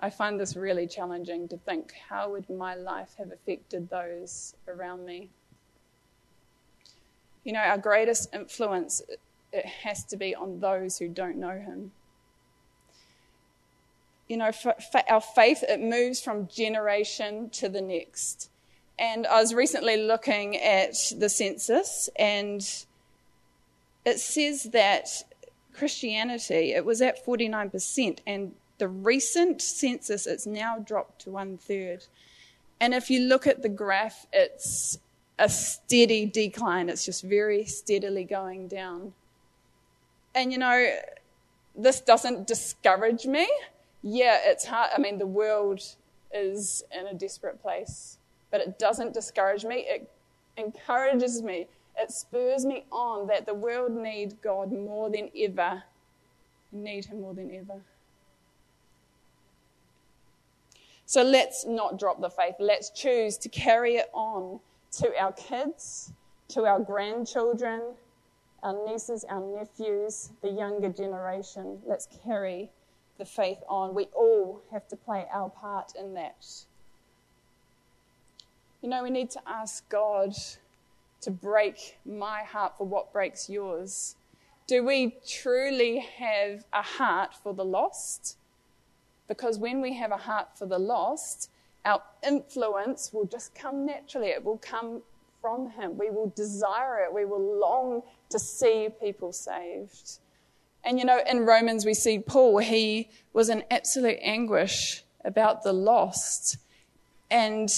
I 0.00 0.10
find 0.10 0.38
this 0.38 0.54
really 0.54 0.86
challenging 0.86 1.48
to 1.48 1.56
think 1.56 1.92
how 2.08 2.30
would 2.30 2.48
my 2.48 2.74
life 2.74 3.14
have 3.18 3.32
affected 3.32 3.90
those 3.90 4.54
around 4.68 5.04
me? 5.04 5.28
You 7.44 7.52
know, 7.52 7.60
our 7.60 7.78
greatest 7.78 8.32
influence 8.34 9.02
it 9.52 9.64
has 9.64 10.04
to 10.04 10.16
be 10.16 10.34
on 10.34 10.60
those 10.60 10.98
who 10.98 11.08
don't 11.08 11.36
know 11.36 11.58
him. 11.58 11.92
You 14.28 14.36
know, 14.36 14.52
for, 14.52 14.74
for 14.92 15.02
our 15.08 15.22
faith, 15.22 15.64
it 15.66 15.80
moves 15.80 16.20
from 16.20 16.48
generation 16.48 17.48
to 17.50 17.68
the 17.68 17.80
next. 17.80 18.50
And 18.98 19.26
I 19.26 19.40
was 19.40 19.54
recently 19.54 19.96
looking 19.96 20.56
at 20.56 20.94
the 21.16 21.28
census, 21.28 22.10
and 22.16 22.60
it 24.04 24.18
says 24.18 24.64
that 24.64 25.08
Christianity, 25.72 26.72
it 26.72 26.84
was 26.84 27.00
at 27.00 27.24
49%, 27.24 28.18
and 28.26 28.54
the 28.78 28.88
recent 28.88 29.60
census, 29.60 30.26
it's 30.26 30.46
now 30.46 30.78
dropped 30.78 31.22
to 31.22 31.30
one 31.30 31.58
third. 31.58 32.06
And 32.80 32.94
if 32.94 33.10
you 33.10 33.20
look 33.20 33.46
at 33.46 33.62
the 33.62 33.68
graph, 33.68 34.26
it's 34.32 34.98
a 35.38 35.48
steady 35.48 36.26
decline. 36.26 36.88
It's 36.88 37.04
just 37.04 37.22
very 37.22 37.64
steadily 37.64 38.24
going 38.24 38.68
down. 38.68 39.12
And 40.34 40.52
you 40.52 40.58
know, 40.58 40.90
this 41.76 42.00
doesn't 42.00 42.46
discourage 42.46 43.26
me. 43.26 43.48
Yeah, 44.02 44.38
it's 44.42 44.64
hard. 44.64 44.90
I 44.96 45.00
mean, 45.00 45.18
the 45.18 45.26
world 45.26 45.82
is 46.32 46.82
in 46.96 47.06
a 47.06 47.14
desperate 47.14 47.60
place, 47.60 48.18
but 48.50 48.60
it 48.60 48.78
doesn't 48.78 49.14
discourage 49.14 49.64
me. 49.64 49.84
It 49.88 50.10
encourages 50.56 51.42
me. 51.42 51.66
It 51.96 52.12
spurs 52.12 52.64
me 52.64 52.84
on 52.92 53.26
that 53.26 53.46
the 53.46 53.54
world 53.54 53.92
needs 53.92 54.34
God 54.34 54.72
more 54.72 55.10
than 55.10 55.30
ever. 55.36 55.82
Need 56.70 57.06
Him 57.06 57.22
more 57.22 57.34
than 57.34 57.52
ever. 57.54 57.80
So 61.08 61.22
let's 61.22 61.64
not 61.64 61.98
drop 61.98 62.20
the 62.20 62.28
faith. 62.28 62.56
Let's 62.60 62.90
choose 62.90 63.38
to 63.38 63.48
carry 63.48 63.94
it 63.94 64.10
on 64.12 64.60
to 64.98 65.10
our 65.18 65.32
kids, 65.32 66.12
to 66.48 66.66
our 66.66 66.78
grandchildren, 66.78 67.80
our 68.62 68.76
nieces, 68.86 69.24
our 69.30 69.40
nephews, 69.40 70.32
the 70.42 70.50
younger 70.50 70.90
generation. 70.90 71.78
Let's 71.86 72.06
carry 72.22 72.68
the 73.16 73.24
faith 73.24 73.56
on. 73.70 73.94
We 73.94 74.08
all 74.14 74.60
have 74.70 74.86
to 74.88 74.96
play 74.96 75.24
our 75.32 75.48
part 75.48 75.92
in 75.98 76.12
that. 76.12 76.44
You 78.82 78.90
know, 78.90 79.02
we 79.02 79.08
need 79.08 79.30
to 79.30 79.40
ask 79.46 79.88
God 79.88 80.34
to 81.22 81.30
break 81.30 81.96
my 82.04 82.42
heart 82.42 82.76
for 82.76 82.86
what 82.86 83.14
breaks 83.14 83.48
yours. 83.48 84.14
Do 84.66 84.84
we 84.84 85.16
truly 85.26 86.00
have 86.18 86.66
a 86.70 86.82
heart 86.82 87.30
for 87.42 87.54
the 87.54 87.64
lost? 87.64 88.36
Because 89.28 89.58
when 89.58 89.80
we 89.80 89.94
have 89.94 90.10
a 90.10 90.16
heart 90.16 90.48
for 90.56 90.66
the 90.66 90.78
lost, 90.78 91.50
our 91.84 92.02
influence 92.26 93.12
will 93.12 93.26
just 93.26 93.54
come 93.54 93.86
naturally. 93.86 94.28
It 94.28 94.44
will 94.44 94.58
come 94.58 95.02
from 95.40 95.70
Him. 95.70 95.96
We 95.96 96.10
will 96.10 96.32
desire 96.34 97.04
it. 97.04 97.12
We 97.12 97.24
will 97.24 97.60
long 97.60 98.02
to 98.30 98.38
see 98.38 98.88
people 99.00 99.32
saved. 99.32 100.18
And 100.84 100.98
you 100.98 101.04
know, 101.04 101.20
in 101.28 101.44
Romans, 101.44 101.84
we 101.84 101.94
see 101.94 102.18
Paul, 102.18 102.58
he 102.58 103.10
was 103.32 103.48
in 103.48 103.64
absolute 103.70 104.18
anguish 104.22 105.04
about 105.24 105.62
the 105.62 105.72
lost. 105.72 106.56
And, 107.30 107.70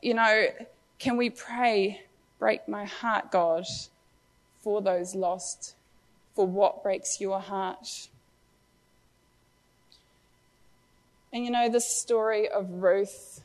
you 0.00 0.14
know, 0.14 0.46
can 0.98 1.16
we 1.16 1.30
pray, 1.30 2.02
break 2.38 2.68
my 2.68 2.84
heart, 2.84 3.32
God, 3.32 3.64
for 4.60 4.80
those 4.80 5.14
lost, 5.14 5.74
for 6.34 6.46
what 6.46 6.82
breaks 6.82 7.20
your 7.20 7.40
heart? 7.40 8.08
And 11.32 11.44
you 11.44 11.50
know, 11.50 11.68
the 11.68 11.80
story 11.80 12.48
of 12.48 12.70
Ruth 12.70 13.42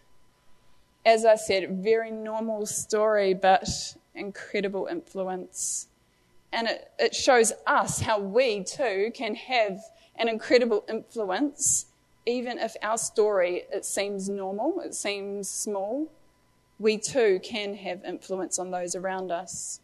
as 1.06 1.24
I 1.24 1.36
said, 1.36 1.84
very 1.84 2.10
normal 2.10 2.66
story, 2.66 3.34
but 3.34 3.70
incredible 4.16 4.88
influence. 4.90 5.88
And 6.52 6.68
it, 6.68 6.92
it 6.98 7.16
shows 7.16 7.54
us 7.68 8.02
how 8.02 8.20
we 8.20 8.64
too 8.64 9.12
can 9.14 9.36
have 9.36 9.82
an 10.16 10.28
incredible 10.28 10.84
influence, 10.90 11.86
even 12.26 12.58
if 12.58 12.76
our 12.82 12.98
story, 12.98 13.66
it 13.72 13.86
seems 13.86 14.30
normal, 14.30 14.80
it 14.80 14.96
seems 14.96 15.48
small. 15.48 16.08
We 16.80 16.98
too 16.98 17.40
can 17.44 17.76
have 17.76 18.04
influence 18.04 18.58
on 18.58 18.72
those 18.72 18.96
around 18.96 19.32
us. 19.32 19.80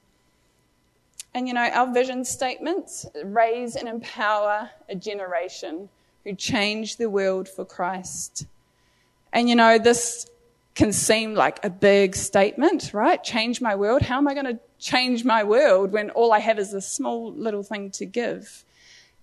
And 1.33 1.47
you 1.47 1.53
know, 1.53 1.69
our 1.71 1.93
vision 1.93 2.25
statements 2.25 3.05
raise 3.23 3.75
and 3.75 3.87
empower 3.87 4.71
a 4.89 4.95
generation 4.95 5.87
who 6.24 6.36
change 6.36 6.97
the 6.97 7.09
world 7.09 7.47
for 7.47 7.65
Christ. 7.65 8.45
And 9.34 9.49
you 9.49 9.55
know, 9.55 9.78
this 9.78 10.28
can 10.76 10.93
seem 10.93 11.34
like 11.34 11.63
a 11.65 11.69
big 11.69 12.15
statement, 12.15 12.93
right? 12.93 13.24
Change 13.24 13.61
my 13.61 13.76
world. 13.76 14.01
How 14.01 14.17
am 14.17 14.28
I 14.28 14.34
going 14.34 14.45
to 14.45 14.59
change 14.80 15.26
my 15.26 15.43
world 15.43 15.91
when 15.91 16.09
all 16.11 16.32
I 16.32 16.39
have 16.39 16.59
is 16.59 16.74
a 16.74 16.82
small 16.82 17.32
little 17.34 17.63
thing 17.63 17.91
to 17.91 18.05
give? 18.05 18.63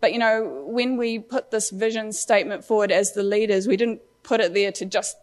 But 0.01 0.13
you 0.13 0.19
know, 0.19 0.65
when 0.67 0.97
we 0.97 1.19
put 1.19 1.51
this 1.51 1.71
vision 1.71 2.13
statement 2.13 2.65
forward 2.65 2.93
as 2.93 3.13
the 3.13 3.23
leaders, 3.23 3.67
we 3.67 3.77
didn't 3.77 4.01
put 4.23 4.41
it 4.41 4.55
there 4.55 4.73
to 4.73 4.85
just 4.85 5.17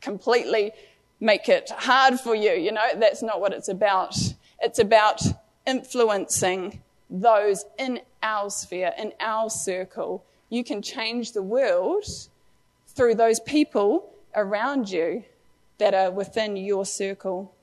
completely 0.00 0.72
make 1.20 1.48
it 1.48 1.70
hard 1.70 2.20
for 2.20 2.34
you. 2.34 2.52
You 2.52 2.72
know, 2.72 2.86
that's 2.96 3.22
not 3.22 3.40
what 3.40 3.52
it's 3.52 3.68
about. 3.68 4.16
It's 4.60 4.78
about 4.78 5.22
influencing 5.66 6.82
those 7.10 7.64
in 7.78 8.00
our 8.22 8.50
sphere, 8.50 8.92
in 8.98 9.12
our 9.20 9.48
circle. 9.48 10.24
You 10.48 10.64
can 10.64 10.82
change 10.82 11.32
the 11.32 11.42
world 11.42 12.04
through 12.88 13.14
those 13.14 13.40
people 13.40 14.12
around 14.34 14.90
you 14.90 15.24
that 15.78 15.94
are 15.94 16.10
within 16.10 16.56
your 16.56 16.84
circle. 16.84 17.54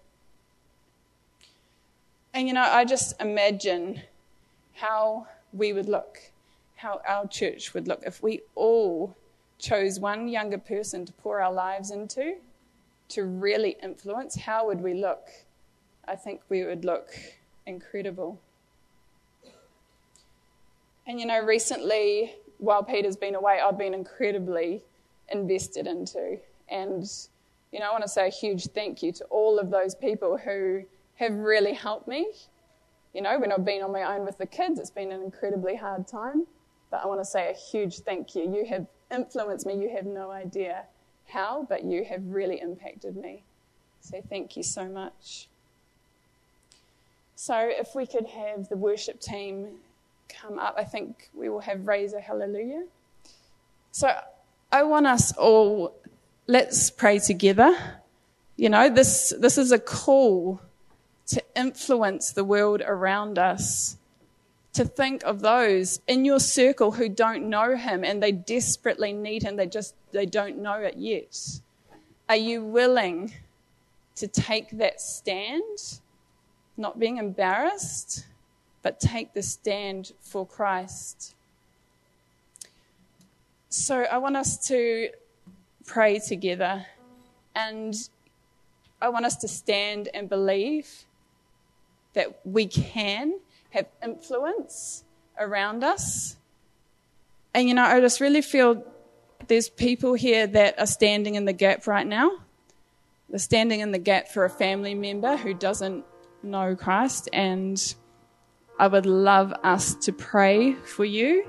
And 2.33 2.47
you 2.47 2.53
know, 2.53 2.61
I 2.61 2.85
just 2.85 3.19
imagine 3.21 4.01
how 4.73 5.27
we 5.53 5.73
would 5.73 5.87
look, 5.87 6.19
how 6.75 7.01
our 7.07 7.27
church 7.27 7.73
would 7.73 7.87
look 7.87 8.03
if 8.05 8.21
we 8.21 8.41
all 8.55 9.15
chose 9.57 9.99
one 9.99 10.27
younger 10.27 10.57
person 10.57 11.05
to 11.05 11.13
pour 11.13 11.41
our 11.41 11.51
lives 11.51 11.91
into, 11.91 12.35
to 13.09 13.23
really 13.23 13.77
influence. 13.81 14.35
How 14.35 14.67
would 14.67 14.81
we 14.81 14.93
look? 14.93 15.29
I 16.07 16.15
think 16.15 16.41
we 16.49 16.63
would 16.63 16.85
look 16.85 17.09
incredible. 17.65 18.39
And 21.07 21.19
you 21.19 21.25
know, 21.25 21.43
recently, 21.43 22.35
while 22.65 22.83
Peter's 22.83 23.15
been 23.15 23.35
away, 23.35 23.59
I've 23.63 23.77
been 23.77 23.93
incredibly 23.93 24.83
invested 25.29 25.85
into. 25.85 26.39
And, 26.69 27.07
you 27.71 27.79
know, 27.79 27.89
I 27.89 27.91
want 27.91 28.03
to 28.03 28.09
say 28.09 28.27
a 28.27 28.31
huge 28.31 28.65
thank 28.67 29.03
you 29.03 29.11
to 29.13 29.23
all 29.25 29.59
of 29.59 29.69
those 29.69 29.93
people 29.93 30.37
who 30.37 30.83
have 31.15 31.31
really 31.31 31.73
helped 31.73 32.07
me. 32.07 32.27
You 33.13 33.21
know, 33.21 33.39
when 33.39 33.51
I've 33.51 33.63
been 33.63 33.83
on 33.83 33.91
my 33.91 34.15
own 34.15 34.25
with 34.25 34.39
the 34.39 34.47
kids, 34.47 34.79
it's 34.79 34.89
been 34.89 35.11
an 35.11 35.21
incredibly 35.21 35.75
hard 35.75 36.07
time. 36.07 36.47
But 36.89 37.01
I 37.03 37.07
want 37.07 37.21
to 37.21 37.25
say 37.25 37.49
a 37.49 37.53
huge 37.53 37.99
thank 37.99 38.35
you. 38.35 38.43
You 38.43 38.65
have 38.65 38.87
influenced 39.11 39.65
me. 39.65 39.75
You 39.75 39.89
have 39.95 40.05
no 40.05 40.31
idea 40.31 40.85
how, 41.27 41.65
but 41.69 41.83
you 41.85 42.03
have 42.03 42.25
really 42.25 42.59
impacted 42.59 43.15
me. 43.15 43.43
So 44.01 44.21
thank 44.27 44.57
you 44.57 44.63
so 44.63 44.85
much. 44.85 45.47
So 47.35 47.55
if 47.59 47.95
we 47.95 48.07
could 48.07 48.25
have 48.27 48.69
the 48.69 48.77
worship 48.77 49.19
team 49.19 49.67
come 50.29 50.59
up, 50.59 50.75
I 50.77 50.83
think 50.83 51.29
we 51.33 51.49
will 51.49 51.61
have 51.61 51.87
Raise 51.87 52.13
a 52.13 52.19
Hallelujah. 52.19 52.85
So 53.91 54.13
I 54.71 54.83
want 54.83 55.07
us 55.07 55.35
all, 55.37 55.95
let's 56.47 56.89
pray 56.89 57.19
together. 57.19 58.01
You 58.57 58.69
know, 58.69 58.89
this, 58.89 59.33
this 59.39 59.57
is 59.57 59.71
a 59.71 59.79
call 59.79 60.61
to 61.27 61.43
influence 61.55 62.31
the 62.31 62.43
world 62.43 62.81
around 62.85 63.39
us, 63.39 63.97
to 64.73 64.85
think 64.85 65.23
of 65.23 65.41
those 65.41 65.99
in 66.07 66.25
your 66.25 66.39
circle 66.39 66.91
who 66.91 67.09
don't 67.09 67.49
know 67.49 67.75
him 67.75 68.03
and 68.03 68.21
they 68.21 68.31
desperately 68.31 69.13
need 69.13 69.43
him, 69.43 69.55
they 69.55 69.65
just 69.65 69.95
they 70.11 70.25
don't 70.25 70.57
know 70.57 70.75
it 70.75 70.97
yet. 70.97 71.59
Are 72.27 72.35
you 72.35 72.63
willing 72.63 73.33
to 74.15 74.27
take 74.27 74.71
that 74.71 75.01
stand, 75.01 75.99
not 76.77 76.99
being 76.99 77.17
embarrassed, 77.17 78.25
but 78.85 78.99
take 78.99 79.33
the 79.33 79.41
stand 79.41 80.11
for 80.21 80.45
Christ? 80.45 81.33
So 83.69 84.03
I 84.03 84.19
want 84.19 84.37
us 84.37 84.67
to 84.67 85.09
pray 85.87 86.19
together 86.19 86.85
and 87.55 87.95
I 89.01 89.09
want 89.09 89.25
us 89.25 89.37
to 89.37 89.47
stand 89.47 90.09
and 90.13 90.29
believe 90.29 91.05
that 92.13 92.39
we 92.45 92.67
can 92.67 93.39
have 93.71 93.87
influence 94.03 95.03
around 95.39 95.83
us. 95.83 96.37
And 97.55 97.67
you 97.67 97.73
know, 97.73 97.85
I 97.85 97.99
just 98.01 98.21
really 98.21 98.43
feel 98.43 98.85
there's 99.47 99.67
people 99.67 100.13
here 100.13 100.45
that 100.45 100.79
are 100.79 100.85
standing 100.85 101.33
in 101.33 101.45
the 101.45 101.53
gap 101.53 101.87
right 101.87 102.05
now. 102.05 102.29
They're 103.31 103.39
standing 103.39 103.79
in 103.79 103.91
the 103.91 103.97
gap 103.97 104.27
for 104.27 104.45
a 104.45 104.49
family 104.49 104.93
member 104.93 105.37
who 105.37 105.55
doesn't 105.55 106.05
know 106.43 106.75
Christ. 106.75 107.29
And 107.33 107.95
I 108.77 108.87
would 108.87 109.05
love 109.05 109.53
us 109.63 109.95
to 109.95 110.11
pray 110.11 110.73
for 110.73 111.05
you, 111.05 111.45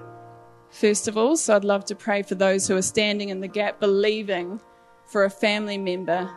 first 0.70 1.08
of 1.08 1.16
all. 1.16 1.36
So 1.36 1.56
I'd 1.56 1.64
love 1.64 1.84
to 1.86 1.96
pray 1.96 2.22
for 2.22 2.36
those 2.36 2.68
who 2.68 2.76
are 2.76 2.82
standing 2.82 3.30
in 3.30 3.40
the 3.40 3.48
gap, 3.48 3.80
believing 3.80 4.60
for 5.06 5.24
a 5.24 5.30
family 5.30 5.78
member 5.78 6.30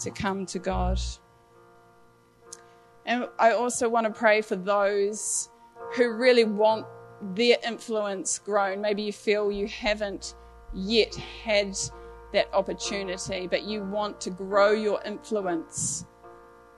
to 0.00 0.10
come 0.10 0.46
to 0.46 0.58
God. 0.58 1.00
And 3.04 3.28
I 3.38 3.52
also 3.52 3.88
want 3.88 4.06
to 4.06 4.12
pray 4.12 4.42
for 4.42 4.56
those 4.56 5.48
who 5.94 6.12
really 6.12 6.44
want 6.44 6.86
their 7.34 7.56
influence 7.66 8.38
grown. 8.38 8.80
Maybe 8.80 9.02
you 9.02 9.12
feel 9.12 9.50
you 9.50 9.66
haven't 9.66 10.34
yet 10.72 11.14
had 11.14 11.76
that 12.32 12.48
opportunity, 12.54 13.48
but 13.48 13.64
you 13.64 13.82
want 13.82 14.20
to 14.20 14.30
grow 14.30 14.70
your 14.70 15.02
influence 15.04 16.06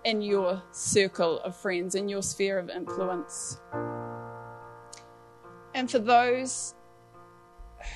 in 0.04 0.22
your 0.22 0.62
circle 0.72 1.40
of 1.40 1.56
friends, 1.56 1.94
in 1.94 2.08
your 2.08 2.22
sphere 2.22 2.58
of 2.58 2.70
influence. 2.70 3.60
And 5.74 5.90
for 5.90 5.98
those 5.98 6.74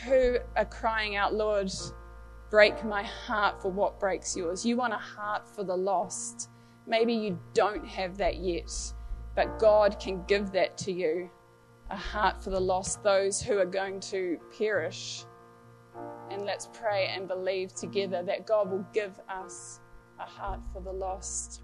who 0.05 0.39
are 0.57 0.65
crying 0.65 1.17
out, 1.17 1.35
Lord, 1.35 1.71
break 2.51 2.85
my 2.85 3.03
heart 3.03 3.61
for 3.61 3.71
what 3.71 4.01
breaks 4.01 4.37
yours, 4.37 4.65
you 4.65 4.77
want 4.77 4.93
a 4.93 4.99
heart 4.99 5.49
for 5.49 5.65
the 5.65 5.77
lost 5.77 6.49
Maybe 6.87 7.15
you 7.15 7.39
don't 7.53 7.85
have 7.85 8.17
that 8.19 8.37
yet, 8.37 8.71
but 9.35 9.59
God 9.59 9.99
can 9.99 10.23
give 10.27 10.53
that 10.53 10.79
to 10.79 10.93
you 10.93 11.29
a 11.91 11.97
heart 11.97 12.43
for 12.43 12.51
the 12.51 12.61
lost, 12.61 13.03
those 13.03 13.43
who 13.43 13.59
are 13.59 13.67
going 13.67 13.99
to 14.01 14.39
perish. 14.57 15.25
And 16.31 16.45
let's 16.45 16.69
pray 16.73 17.09
and 17.13 17.27
believe 17.27 17.75
together 17.75 18.23
that 18.23 18.47
God 18.47 18.71
will 18.71 18.87
give 18.93 19.19
us 19.29 19.81
a 20.21 20.25
heart 20.25 20.61
for 20.73 20.81
the 20.81 20.93
lost. 20.93 21.63